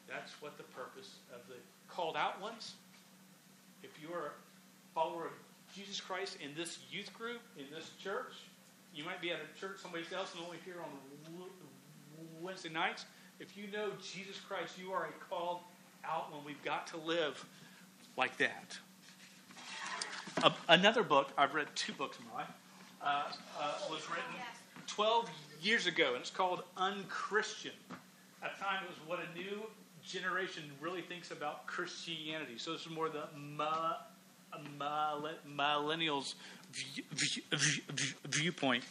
That's 0.07 0.31
what 0.41 0.57
the 0.57 0.63
purpose 0.63 1.17
of 1.33 1.41
the 1.47 1.55
called 1.87 2.15
out 2.15 2.41
ones. 2.41 2.73
If 3.83 3.91
you 4.01 4.13
are 4.13 4.27
a 4.27 4.31
follower 4.95 5.25
of 5.25 5.31
Jesus 5.75 6.01
Christ 6.01 6.37
in 6.41 6.55
this 6.55 6.79
youth 6.91 7.13
group, 7.13 7.41
in 7.57 7.65
this 7.73 7.91
church, 8.01 8.33
you 8.93 9.03
might 9.03 9.21
be 9.21 9.31
at 9.31 9.37
a 9.37 9.59
church 9.59 9.77
somebody 9.81 10.03
else 10.15 10.33
and 10.35 10.43
only 10.43 10.57
here 10.65 10.77
on 10.81 10.89
Wednesday 12.41 12.69
nights. 12.69 13.05
If 13.39 13.55
you 13.55 13.71
know 13.71 13.91
Jesus 14.01 14.37
Christ, 14.41 14.73
you 14.77 14.91
are 14.91 15.05
a 15.05 15.25
called 15.29 15.59
out 16.03 16.31
one. 16.33 16.43
We've 16.43 16.61
got 16.63 16.87
to 16.87 16.97
live 16.97 17.45
like 18.17 18.35
that. 18.37 18.77
Another 20.67 21.03
book, 21.03 21.29
I've 21.37 21.53
read 21.53 21.67
two 21.73 21.93
books 21.93 22.17
in 22.19 22.25
my 22.27 22.41
life, 22.41 22.49
uh, 23.01 23.23
uh, 23.59 23.73
was 23.89 24.01
written 24.09 24.25
12 24.87 25.29
years 25.61 25.87
ago, 25.87 26.09
and 26.13 26.17
it's 26.17 26.29
called 26.29 26.63
Unchristian. 26.75 27.71
At 28.43 28.59
time, 28.59 28.83
it 28.83 28.89
was 28.89 28.97
what 29.07 29.19
a 29.19 29.37
new 29.37 29.63
generation 30.03 30.63
really 30.81 31.01
thinks 31.01 31.31
about 31.31 31.65
Christianity. 31.65 32.57
So 32.57 32.73
this 32.73 32.81
is 32.81 32.89
more 32.89 33.07
the 33.07 33.23
millennials 35.57 36.33
view, 36.73 37.03
view, 37.11 37.43
view, 37.51 38.13
viewpoint. 38.27 38.83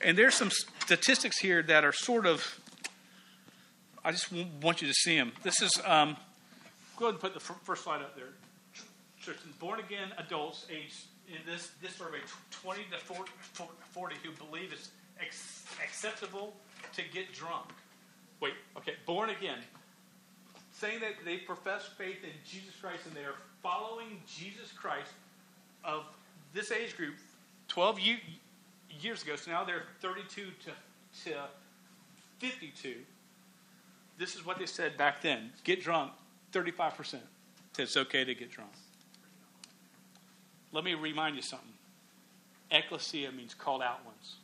And 0.00 0.18
there's 0.18 0.34
some 0.34 0.50
statistics 0.80 1.38
here 1.38 1.62
that 1.62 1.84
are 1.84 1.92
sort 1.92 2.26
of 2.26 2.60
I 4.04 4.12
just 4.12 4.30
want 4.62 4.82
you 4.82 4.88
to 4.88 4.94
see 4.94 5.16
them. 5.16 5.32
This 5.42 5.62
is, 5.62 5.80
um, 5.86 6.16
go 6.98 7.06
ahead 7.06 7.14
and 7.14 7.20
put 7.20 7.32
the 7.32 7.40
first 7.40 7.84
slide 7.84 8.02
up 8.02 8.14
there. 8.14 8.28
Born 9.58 9.80
again 9.80 10.12
adults 10.18 10.66
aged 10.70 11.06
in 11.26 11.38
this, 11.50 11.70
this 11.80 11.94
survey, 11.94 12.18
20 12.50 12.80
to 12.92 12.98
40, 12.98 13.30
40 13.92 14.16
who 14.22 14.30
believe 14.46 14.74
it's 14.74 14.90
acceptable 15.82 16.52
to 16.94 17.02
get 17.14 17.32
drunk. 17.32 17.70
Wait, 18.40 18.52
okay, 18.76 18.94
born 19.06 19.30
again. 19.30 19.58
Saying 20.72 21.00
that 21.00 21.24
they 21.24 21.38
profess 21.38 21.88
faith 21.96 22.22
in 22.22 22.32
Jesus 22.46 22.74
Christ 22.80 23.06
and 23.06 23.16
they 23.16 23.24
are 23.24 23.36
following 23.62 24.20
Jesus 24.26 24.70
Christ 24.72 25.12
of 25.82 26.04
this 26.52 26.70
age 26.70 26.94
group 26.96 27.14
12 27.68 27.98
years 29.00 29.22
ago, 29.22 29.36
so 29.36 29.50
now 29.50 29.64
they're 29.64 29.84
32 30.02 30.44
to, 30.64 31.30
to 31.30 31.36
52. 32.40 32.96
This 34.18 34.34
is 34.34 34.46
what 34.46 34.58
they 34.58 34.66
said 34.66 34.96
back 34.96 35.22
then 35.22 35.50
get 35.64 35.82
drunk, 35.82 36.12
35%. 36.52 37.18
It's 37.78 37.96
okay 37.96 38.24
to 38.24 38.34
get 38.34 38.50
drunk. 38.50 38.70
Let 40.72 40.84
me 40.84 40.94
remind 40.94 41.36
you 41.36 41.42
something. 41.42 41.68
Ecclesia 42.70 43.30
means 43.32 43.54
called 43.54 43.82
out 43.82 44.04
ones, 44.04 44.36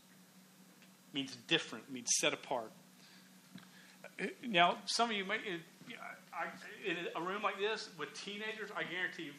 means 1.13 1.37
different, 1.49 1.91
means 1.91 2.11
set 2.19 2.33
apart. 2.33 2.71
Now, 4.47 4.79
some 4.85 5.11
of 5.11 5.17
you 5.17 5.25
I, 6.41 6.47
in 6.87 6.97
a 7.17 7.21
room 7.21 7.43
like 7.43 7.59
this 7.59 7.91
with 7.99 8.13
teenagers, 8.15 8.71
I 8.77 8.85
guarantee 8.85 9.25
you, 9.25 9.33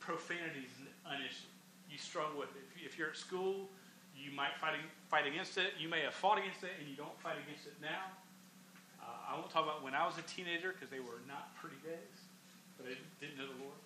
profanity 0.00 0.66
is 0.66 0.86
an 1.06 1.20
issue. 1.20 1.46
You 1.90 1.98
struggle 1.98 2.38
with 2.38 2.50
it. 2.50 2.64
If 2.84 2.98
you're 2.98 3.10
at 3.10 3.16
school, 3.16 3.68
you 4.16 4.32
might 4.32 4.56
fight, 4.60 4.74
fight 5.08 5.26
against 5.26 5.58
it. 5.58 5.74
You 5.78 5.88
may 5.88 6.00
have 6.00 6.14
fought 6.14 6.38
against 6.38 6.62
it, 6.64 6.70
and 6.80 6.88
you 6.88 6.96
don't 6.96 7.18
fight 7.20 7.36
against 7.46 7.66
it 7.66 7.74
now. 7.80 8.10
Uh, 9.02 9.32
I 9.32 9.34
won't 9.34 9.50
talk 9.50 9.64
about 9.64 9.82
when 9.82 9.94
I 9.94 10.06
was 10.06 10.16
a 10.18 10.22
teenager 10.22 10.72
because 10.72 10.88
they 10.88 11.00
were 11.00 11.18
not 11.26 11.54
pretty 11.56 11.76
days, 11.82 12.16
but 12.78 12.86
I 12.86 12.94
didn't 13.20 13.36
know 13.38 13.46
the 13.46 13.58
Lord. 13.62 13.76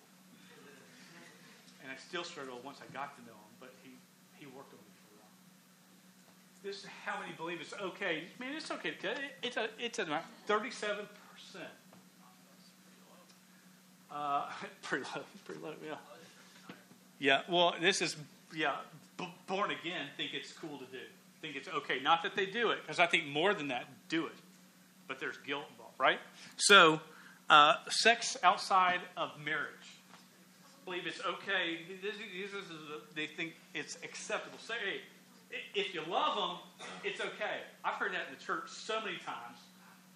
And 1.83 1.91
I 1.91 1.97
still 1.97 2.23
struggle 2.23 2.59
once 2.63 2.79
I 2.81 2.91
got 2.93 3.15
to 3.17 3.21
know 3.23 3.33
Him, 3.37 3.53
but 3.59 3.73
He, 3.83 3.91
he 4.37 4.45
worked 4.45 4.73
on 4.73 4.79
me 4.79 4.93
for 5.01 5.13
a 5.13 5.17
while. 5.21 5.33
This 6.63 6.83
is 6.83 6.85
how 7.05 7.19
many 7.19 7.33
believe 7.33 7.61
it's 7.61 7.73
okay. 7.73 8.23
Man, 8.39 8.53
it's 8.55 8.69
okay. 8.71 8.93
It's 9.41 9.57
a, 9.57 9.69
it's 9.79 9.99
a 9.99 10.05
37%. 10.47 11.07
Uh, 14.11 14.45
pretty 14.81 15.05
low, 15.15 15.21
pretty 15.45 15.61
low, 15.61 15.73
yeah. 15.85 15.95
Yeah, 17.19 17.41
well, 17.49 17.73
this 17.81 18.01
is, 18.01 18.15
yeah, 18.55 18.75
b- 19.17 19.27
born 19.47 19.71
again 19.71 20.07
think 20.17 20.33
it's 20.33 20.53
cool 20.53 20.77
to 20.77 20.85
do. 20.85 20.99
Think 21.41 21.55
it's 21.55 21.67
okay. 21.67 21.99
Not 22.01 22.23
that 22.23 22.35
they 22.35 22.45
do 22.45 22.71
it, 22.71 22.79
because 22.81 22.99
I 22.99 23.07
think 23.07 23.27
more 23.27 23.53
than 23.53 23.67
that, 23.69 23.85
do 24.09 24.25
it. 24.27 24.33
But 25.07 25.19
there's 25.19 25.37
guilt 25.37 25.65
involved, 25.71 25.95
right? 25.99 26.19
So, 26.57 26.99
uh, 27.49 27.75
sex 27.89 28.37
outside 28.43 28.99
of 29.15 29.31
marriage. 29.43 29.87
I 30.13 30.85
Believe 30.85 31.07
it's 31.07 31.21
okay. 31.25 31.79
This, 32.01 32.15
this 32.15 32.53
is 32.53 32.65
they 33.15 33.27
think 33.27 33.53
it's 33.73 33.97
acceptable. 34.03 34.57
Say, 34.59 34.75
hey, 34.83 35.01
if 35.75 35.93
you 35.93 36.01
love 36.09 36.35
them, 36.35 36.87
it's 37.03 37.21
okay. 37.21 37.63
I've 37.83 37.95
heard 37.95 38.13
that 38.13 38.27
in 38.29 38.37
the 38.37 38.43
church 38.43 38.69
so 38.69 38.99
many 38.99 39.17
times. 39.17 39.59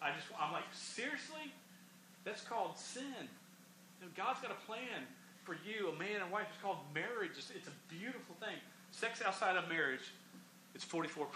I 0.02 0.10
just, 0.12 0.28
I'm 0.40 0.52
like, 0.52 0.64
seriously? 0.74 1.54
That's 2.24 2.42
called 2.42 2.78
sin. 2.78 3.04
You 4.00 4.08
know, 4.08 4.12
God's 4.16 4.42
got 4.42 4.52
a 4.52 4.66
plan 4.66 5.06
for 5.44 5.56
you, 5.66 5.90
a 5.90 6.00
man 6.00 6.22
and 6.22 6.32
wife. 6.32 6.48
It's 6.54 6.62
called 6.62 6.78
marriage. 6.94 7.32
It's, 7.38 7.52
it's 7.52 7.68
a 7.68 7.78
beautiful 7.90 8.36
thing. 8.40 8.58
Sex 8.92 9.22
outside 9.26 9.56
of 9.56 9.70
marriage, 9.70 10.12
it's 10.76 10.86
44%. 10.86 11.28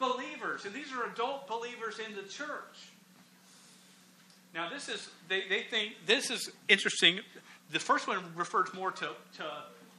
Believers, 0.00 0.64
and 0.64 0.74
these 0.74 0.92
are 0.92 1.12
adult 1.12 1.46
believers 1.46 1.98
in 1.98 2.16
the 2.16 2.22
church. 2.22 2.88
Now, 4.54 4.68
this 4.68 4.88
is, 4.88 5.08
they, 5.28 5.42
they 5.48 5.62
think, 5.62 5.92
this 6.06 6.30
is 6.30 6.50
interesting. 6.68 7.20
The 7.70 7.78
first 7.78 8.08
one 8.08 8.18
refers 8.34 8.72
more 8.74 8.90
to, 8.90 9.10
to 9.36 9.44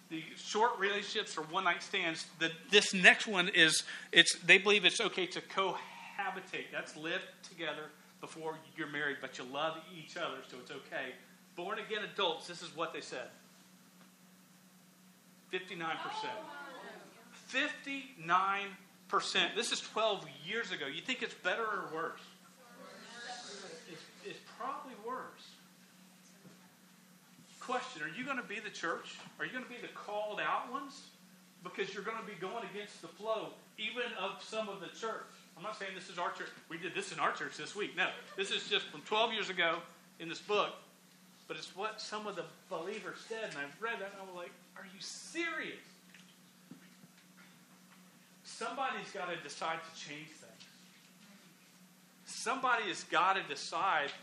the 0.10 0.24
short 0.36 0.78
relationships 0.78 1.38
or 1.38 1.44
one 1.44 1.64
night 1.64 1.82
stands. 1.82 2.26
The, 2.40 2.52
this 2.70 2.94
next 2.94 3.28
one 3.28 3.50
is, 3.50 3.84
it's, 4.12 4.38
they 4.40 4.58
believe 4.58 4.84
it's 4.84 5.00
okay 5.00 5.26
to 5.28 5.40
cohabitate. 5.40 6.66
That's 6.72 6.98
live 6.98 7.22
together 7.50 7.86
before 8.20 8.58
you're 8.76 8.90
married, 8.90 9.18
but 9.22 9.38
you 9.38 9.46
love 9.46 9.78
each 9.98 10.18
other, 10.18 10.38
so 10.50 10.58
it's 10.62 10.72
okay. 10.72 11.14
Born 11.56 11.80
again 11.80 12.04
adults, 12.14 12.48
this 12.48 12.62
is 12.62 12.76
what 12.76 12.94
they 12.94 13.02
said 13.02 13.28
59%. 15.54 15.78
59%. 17.52 18.68
This 19.56 19.74
is 19.74 19.82
12 19.82 20.26
years 20.46 20.72
ago. 20.72 20.88
You 20.88 21.02
think 21.02 21.22
it's 21.22 21.34
better 21.34 21.64
or 21.64 21.90
worse? 21.94 22.22
It's, 23.92 24.02
it's 24.26 24.40
probably 24.58 24.94
worse. 25.06 25.52
Question 27.60 28.04
Are 28.04 28.18
you 28.18 28.24
going 28.24 28.38
to 28.38 28.48
be 28.48 28.60
the 28.60 28.70
church? 28.70 29.18
Are 29.38 29.46
you 29.46 29.52
going 29.52 29.66
to 29.66 29.70
be 29.70 29.76
the 29.82 29.90
called 29.90 30.40
out 30.40 30.72
ones? 30.72 31.08
Because 31.62 31.94
you're 31.94 32.04
going 32.04 32.18
to 32.18 32.26
be 32.26 32.40
going 32.40 32.64
against 32.74 33.02
the 33.02 33.10
flow, 33.10 33.50
even 33.78 34.04
of 34.18 34.42
some 34.42 34.70
of 34.70 34.80
the 34.80 34.88
church. 34.88 35.28
I'm 35.58 35.64
not 35.64 35.78
saying 35.78 35.92
this 35.94 36.10
is 36.10 36.18
our 36.18 36.32
church. 36.32 36.48
We 36.70 36.78
did 36.78 36.96
this 36.96 37.12
in 37.12 37.20
our 37.20 37.34
church 37.34 37.58
this 37.58 37.76
week. 37.76 37.98
No, 37.98 38.08
this 38.38 38.50
is 38.50 38.68
just 38.70 38.86
from 38.88 39.02
12 39.02 39.34
years 39.34 39.50
ago 39.50 39.80
in 40.20 40.30
this 40.30 40.40
book. 40.40 40.72
But 41.50 41.58
it's 41.58 41.76
what 41.76 42.00
some 42.00 42.28
of 42.28 42.38
the 42.38 42.46
believers 42.70 43.18
said, 43.28 43.50
and 43.50 43.58
I 43.58 43.64
read 43.84 44.00
that, 44.00 44.14
and 44.14 44.22
I 44.22 44.26
was 44.26 44.36
like, 44.36 44.52
"Are 44.78 44.86
you 44.86 45.02
serious?" 45.02 45.84
Somebody's 48.62 49.10
got 49.10 49.26
to 49.34 49.42
decide 49.42 49.80
to 49.82 49.94
change 49.98 50.30
things. 50.38 50.64
Somebody 52.26 52.94
has 52.94 53.02
got 53.06 53.34
to 53.34 53.42
decide, 53.50 54.14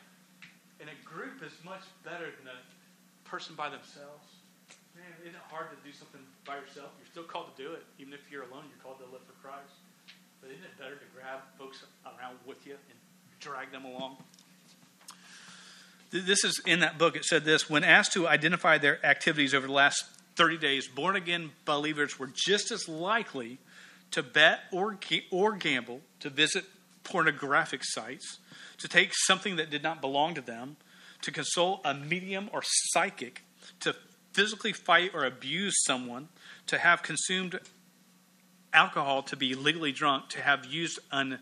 and 0.78 0.88
a 0.88 0.94
group 1.02 1.42
is 1.42 1.50
much 1.64 1.82
better 2.04 2.30
than 2.38 2.46
a 2.46 3.28
person 3.28 3.56
by 3.56 3.68
themselves. 3.68 4.38
Man, 4.94 5.10
isn't 5.26 5.34
it 5.34 5.46
hard 5.50 5.74
to 5.74 5.78
do 5.82 5.90
something 5.90 6.20
by 6.46 6.54
yourself? 6.54 6.94
You're 7.02 7.10
still 7.10 7.26
called 7.26 7.50
to 7.56 7.60
do 7.60 7.72
it. 7.72 7.82
Even 7.98 8.12
if 8.14 8.20
you're 8.30 8.44
alone, 8.44 8.62
you're 8.70 8.78
called 8.78 9.02
to 9.02 9.10
live 9.10 9.26
for 9.26 9.34
Christ. 9.42 9.74
But 10.40 10.50
isn't 10.50 10.62
it 10.62 10.78
better 10.78 10.94
to 10.94 11.08
grab 11.12 11.42
folks 11.58 11.82
around 12.06 12.38
with 12.46 12.64
you 12.64 12.74
and 12.74 12.98
drag 13.40 13.72
them 13.72 13.86
along? 13.86 14.18
This 16.12 16.44
is 16.44 16.62
in 16.64 16.78
that 16.78 16.96
book. 16.96 17.16
It 17.16 17.24
said 17.24 17.44
this 17.44 17.68
When 17.68 17.82
asked 17.82 18.12
to 18.12 18.28
identify 18.28 18.78
their 18.78 19.04
activities 19.04 19.52
over 19.52 19.66
the 19.66 19.72
last 19.72 20.04
30 20.36 20.58
days, 20.58 20.86
born 20.86 21.16
again 21.16 21.50
believers 21.64 22.20
were 22.20 22.30
just 22.32 22.70
as 22.70 22.88
likely 22.88 23.58
to 24.10 24.22
bet 24.22 24.60
or, 24.72 24.98
or 25.30 25.52
gamble, 25.54 26.00
to 26.20 26.30
visit 26.30 26.64
pornographic 27.04 27.80
sites, 27.82 28.38
to 28.78 28.88
take 28.88 29.10
something 29.12 29.56
that 29.56 29.70
did 29.70 29.82
not 29.82 30.00
belong 30.00 30.34
to 30.34 30.40
them, 30.40 30.76
to 31.22 31.30
consult 31.30 31.80
a 31.84 31.94
medium 31.94 32.48
or 32.52 32.62
psychic, 32.64 33.44
to 33.80 33.94
physically 34.32 34.72
fight 34.72 35.12
or 35.14 35.24
abuse 35.24 35.74
someone, 35.84 36.28
to 36.66 36.78
have 36.78 37.02
consumed 37.02 37.58
alcohol 38.72 39.22
to 39.22 39.36
be 39.36 39.54
legally 39.54 39.92
drunk, 39.92 40.28
to 40.28 40.40
have 40.40 40.64
used 40.66 40.98
an 41.10 41.38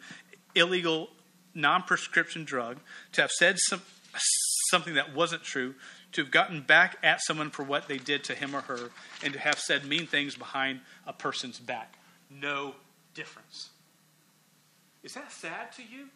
illegal 0.54 1.10
non 1.54 1.82
prescription 1.82 2.44
drug, 2.44 2.78
to 3.12 3.20
have 3.20 3.30
said 3.30 3.58
some, 3.58 3.82
something 4.70 4.94
that 4.94 5.14
wasn't 5.14 5.42
true, 5.42 5.74
to 6.12 6.22
have 6.22 6.30
gotten 6.30 6.62
back 6.62 6.96
at 7.02 7.20
someone 7.20 7.50
for 7.50 7.62
what 7.62 7.88
they 7.88 7.98
did 7.98 8.24
to 8.24 8.34
him 8.34 8.54
or 8.54 8.62
her, 8.62 8.90
and 9.22 9.32
to 9.34 9.38
have 9.38 9.58
said 9.58 9.84
mean 9.84 10.06
things 10.06 10.36
behind 10.36 10.80
a 11.06 11.12
person's 11.12 11.58
back. 11.58 11.98
No 12.30 12.74
difference. 13.14 13.70
Is 15.02 15.14
that 15.14 15.30
sad 15.30 15.72
to 15.72 15.82
you? 15.82 16.08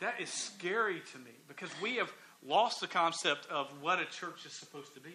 That 0.00 0.20
is 0.20 0.28
scary 0.28 1.02
to 1.12 1.18
me 1.18 1.30
because 1.48 1.70
we 1.80 1.96
have 1.96 2.12
lost 2.46 2.80
the 2.80 2.86
concept 2.86 3.46
of 3.50 3.68
what 3.80 4.00
a 4.00 4.04
church 4.04 4.44
is 4.46 4.52
supposed 4.52 4.94
to 4.94 5.00
be. 5.00 5.14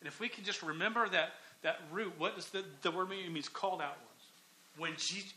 And 0.00 0.08
if 0.08 0.20
we 0.20 0.28
can 0.28 0.44
just 0.44 0.62
remember 0.62 1.08
that 1.08 1.30
that 1.62 1.80
root, 1.90 2.12
what 2.18 2.36
does 2.36 2.50
the, 2.50 2.62
the 2.82 2.90
word 2.90 3.08
mean? 3.08 3.24
It 3.24 3.32
means 3.32 3.48
called 3.48 3.80
out 3.80 3.96
ones. 3.96 4.14
When 4.76 4.92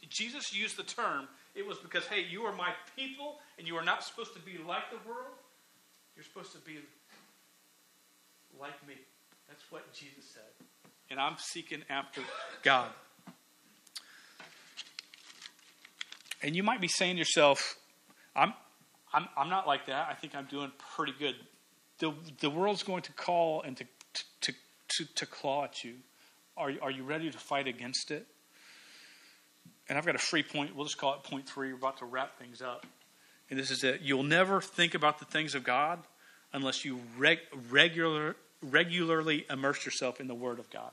Jesus 0.10 0.54
used 0.54 0.78
the 0.78 0.84
term, 0.84 1.28
it 1.56 1.66
was 1.66 1.78
because, 1.78 2.06
hey, 2.06 2.26
you 2.30 2.44
are 2.44 2.54
my 2.54 2.72
people 2.96 3.40
and 3.58 3.68
you 3.68 3.76
are 3.78 3.84
not 3.84 4.04
supposed 4.04 4.34
to 4.34 4.40
be 4.40 4.58
like 4.68 4.90
the 4.92 5.10
world. 5.10 5.38
You're 6.16 6.26
supposed 6.26 6.52
to 6.52 6.60
be 6.60 6.80
like 8.60 8.86
me. 8.88 8.96
That's 9.48 9.64
what 9.70 9.92
Jesus 9.94 10.26
said. 10.34 10.68
And 11.10 11.20
I'm 11.20 11.36
seeking 11.38 11.84
after 11.90 12.22
God. 12.64 12.90
And 16.42 16.56
you 16.56 16.64
might 16.64 16.82
be 16.82 16.88
saying 16.88 17.16
to 17.16 17.20
yourself, 17.20 17.78
I'm, 18.36 18.54
I'm, 19.14 19.28
I'm 19.36 19.50
not 19.50 19.68
like 19.68 19.88
that. 19.88 20.08
I 20.10 20.14
think 20.14 20.36
I'm 20.36 20.46
doing 20.46 20.72
pretty 20.96 21.14
good. 21.18 21.36
The, 22.00 22.14
the 22.40 22.50
world's 22.50 22.84
going 22.84 23.02
to 23.04 23.12
call 23.14 23.64
and 23.64 23.76
to, 23.78 23.86
to, 24.42 24.54
to, 24.90 25.06
to 25.16 25.26
claw 25.26 25.66
at 25.66 25.84
you. 25.84 25.96
Are, 26.56 26.72
are 26.82 26.92
you 26.92 27.04
ready 27.04 27.30
to 27.30 27.38
fight 27.38 27.68
against 27.68 28.12
it? 28.12 28.28
And 29.90 29.98
I've 29.98 30.06
got 30.06 30.16
a 30.16 30.20
free 30.20 30.44
point. 30.44 30.76
We'll 30.76 30.86
just 30.86 30.98
call 30.98 31.16
it 31.16 31.24
point 31.24 31.48
three. 31.48 31.72
We're 31.72 31.78
about 31.78 31.98
to 32.00 32.06
wrap 32.06 32.38
things 32.38 32.62
up. 32.62 32.86
And 33.50 33.58
this 33.58 33.72
is 33.72 33.84
it. 33.84 34.02
You'll 34.02 34.24
never 34.24 34.60
think 34.60 34.94
about 34.94 35.20
the 35.20 35.26
things 35.26 35.56
of 35.56 35.64
God 35.64 36.00
unless 36.54 36.84
you 36.84 37.00
reg- 37.18 37.40
regular, 37.70 38.36
regularly 38.62 39.46
immerse 39.50 39.86
yourself 39.86 40.20
in 40.20 40.28
the 40.28 40.36
Word 40.36 40.60
of 40.60 40.70
God. 40.70 40.92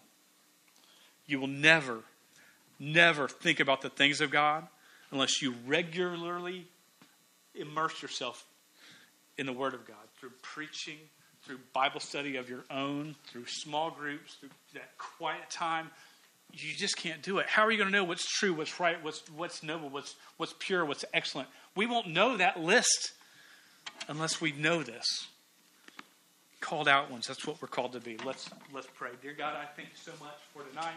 You 1.26 1.40
will 1.40 1.48
never, 1.48 2.00
never 2.78 3.28
think 3.28 3.60
about 3.60 3.80
the 3.82 3.90
things 3.90 4.20
of 4.20 4.30
God 4.30 4.68
unless 5.14 5.40
you 5.40 5.54
regularly 5.66 6.66
immerse 7.54 8.02
yourself 8.02 8.44
in 9.38 9.46
the 9.46 9.52
Word 9.52 9.72
of 9.72 9.86
God 9.86 9.96
through 10.18 10.32
preaching, 10.42 10.98
through 11.44 11.58
Bible 11.72 12.00
study 12.00 12.36
of 12.36 12.50
your 12.50 12.64
own, 12.70 13.14
through 13.28 13.46
small 13.46 13.90
groups, 13.90 14.34
through 14.34 14.50
that 14.74 14.98
quiet 14.98 15.48
time. 15.50 15.88
You 16.52 16.74
just 16.74 16.96
can't 16.96 17.22
do 17.22 17.38
it. 17.38 17.46
How 17.46 17.62
are 17.62 17.70
you 17.70 17.78
going 17.78 17.90
to 17.90 17.96
know 17.96 18.04
what's 18.04 18.26
true, 18.26 18.52
what's 18.54 18.78
right, 18.78 19.02
what's, 19.02 19.22
what's 19.30 19.62
noble, 19.62 19.88
what's, 19.88 20.14
what's 20.36 20.54
pure, 20.58 20.84
what's 20.84 21.04
excellent? 21.14 21.48
We 21.74 21.86
won't 21.86 22.08
know 22.08 22.36
that 22.36 22.60
list 22.60 23.12
unless 24.08 24.40
we 24.40 24.52
know 24.52 24.82
this. 24.82 25.06
called 26.64 26.88
out 26.88 27.10
ones. 27.10 27.26
That's 27.26 27.46
what 27.46 27.60
we're 27.60 27.68
called 27.68 27.92
to 27.92 28.00
be. 28.00 28.16
Let's 28.24 28.48
let's 28.72 28.88
pray. 28.94 29.10
Dear 29.20 29.34
God, 29.34 29.54
I 29.54 29.66
thank 29.76 29.88
you 29.90 29.98
so 30.02 30.12
much 30.18 30.38
for 30.54 30.62
tonight. 30.70 30.96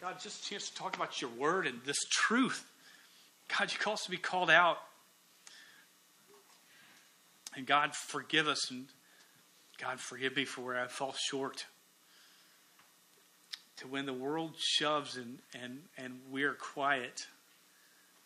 God, 0.00 0.20
just 0.20 0.46
a 0.46 0.50
chance 0.50 0.70
to 0.70 0.76
talk 0.76 0.94
about 0.94 1.20
your 1.20 1.30
word 1.30 1.66
and 1.66 1.80
this 1.84 1.98
truth. 2.10 2.64
God, 3.58 3.72
you 3.72 3.78
call 3.78 3.94
us 3.94 4.04
to 4.04 4.10
be 4.10 4.16
called 4.16 4.50
out. 4.50 4.78
And 7.54 7.66
God, 7.66 7.94
forgive 7.94 8.48
us 8.48 8.70
and 8.70 8.86
God, 9.78 10.00
forgive 10.00 10.36
me 10.36 10.44
for 10.44 10.62
where 10.62 10.82
I 10.82 10.86
fall 10.86 11.14
short. 11.28 11.66
To 13.78 13.88
when 13.88 14.06
the 14.06 14.12
world 14.12 14.54
shoves 14.58 15.16
and, 15.16 15.38
and, 15.60 15.80
and 15.98 16.20
we're 16.30 16.54
quiet, 16.54 17.20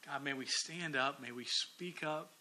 God, 0.04 0.22
may 0.22 0.32
we 0.32 0.46
stand 0.46 0.94
up, 0.94 1.20
may 1.20 1.32
we 1.32 1.44
speak 1.44 2.04
up. 2.04 2.32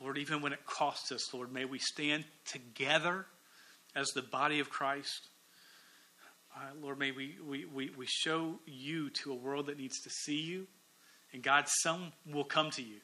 Lord, 0.00 0.18
even 0.18 0.40
when 0.40 0.52
it 0.52 0.64
costs 0.66 1.10
us, 1.10 1.32
Lord, 1.32 1.52
may 1.52 1.64
we 1.64 1.78
stand 1.78 2.24
together 2.44 3.26
as 3.96 4.08
the 4.08 4.22
body 4.22 4.60
of 4.60 4.70
Christ. 4.70 5.28
Uh, 6.54 6.60
Lord, 6.82 6.98
may 6.98 7.12
we, 7.12 7.36
we, 7.44 7.64
we, 7.64 7.90
we 7.96 8.06
show 8.06 8.58
you 8.66 9.10
to 9.10 9.32
a 9.32 9.34
world 9.34 9.66
that 9.66 9.78
needs 9.78 10.00
to 10.02 10.10
see 10.10 10.40
you. 10.40 10.66
And 11.32 11.42
God, 11.42 11.66
some 11.68 12.12
will 12.30 12.44
come 12.44 12.70
to 12.72 12.82
you. 12.82 12.96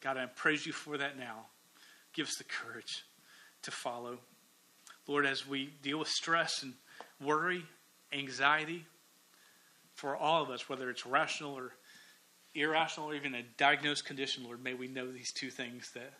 God, 0.00 0.16
I 0.16 0.26
praise 0.26 0.66
you 0.66 0.72
for 0.72 0.98
that 0.98 1.18
now. 1.18 1.46
Give 2.12 2.26
us 2.26 2.36
the 2.36 2.44
courage 2.44 3.04
to 3.62 3.70
follow. 3.70 4.18
Lord, 5.06 5.26
as 5.26 5.46
we 5.46 5.72
deal 5.82 5.98
with 5.98 6.08
stress 6.08 6.62
and 6.62 6.74
worry, 7.20 7.64
anxiety, 8.12 8.84
for 9.94 10.16
all 10.16 10.42
of 10.42 10.50
us, 10.50 10.68
whether 10.68 10.88
it's 10.88 11.04
rational 11.04 11.52
or 11.52 11.72
irrational 12.54 13.10
or 13.10 13.14
even 13.14 13.34
a 13.34 13.42
diagnosed 13.56 14.04
condition, 14.04 14.44
Lord, 14.44 14.62
may 14.62 14.74
we 14.74 14.88
know 14.88 15.10
these 15.10 15.32
two 15.32 15.50
things 15.50 15.90
that, 15.94 16.12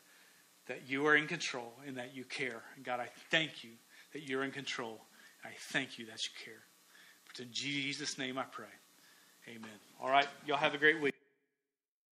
that 0.66 0.82
you 0.88 1.06
are 1.06 1.16
in 1.16 1.26
control 1.26 1.72
and 1.86 1.96
that 1.96 2.14
you 2.14 2.24
care. 2.24 2.62
And 2.76 2.84
God, 2.84 3.00
I 3.00 3.08
thank 3.30 3.64
you 3.64 3.70
that 4.12 4.28
you're 4.28 4.44
in 4.44 4.50
control. 4.50 5.00
I 5.44 5.50
thank 5.72 5.98
you 5.98 6.06
that 6.06 6.24
you 6.24 6.30
care. 6.44 6.62
But 7.26 7.40
in 7.44 7.48
Jesus' 7.52 8.18
name 8.18 8.38
I 8.38 8.44
pray. 8.44 8.66
Amen. 9.48 9.70
All 10.00 10.10
right. 10.10 10.26
Y'all 10.46 10.58
have 10.58 10.74
a 10.74 10.78
great 10.78 11.00
week. 11.00 11.19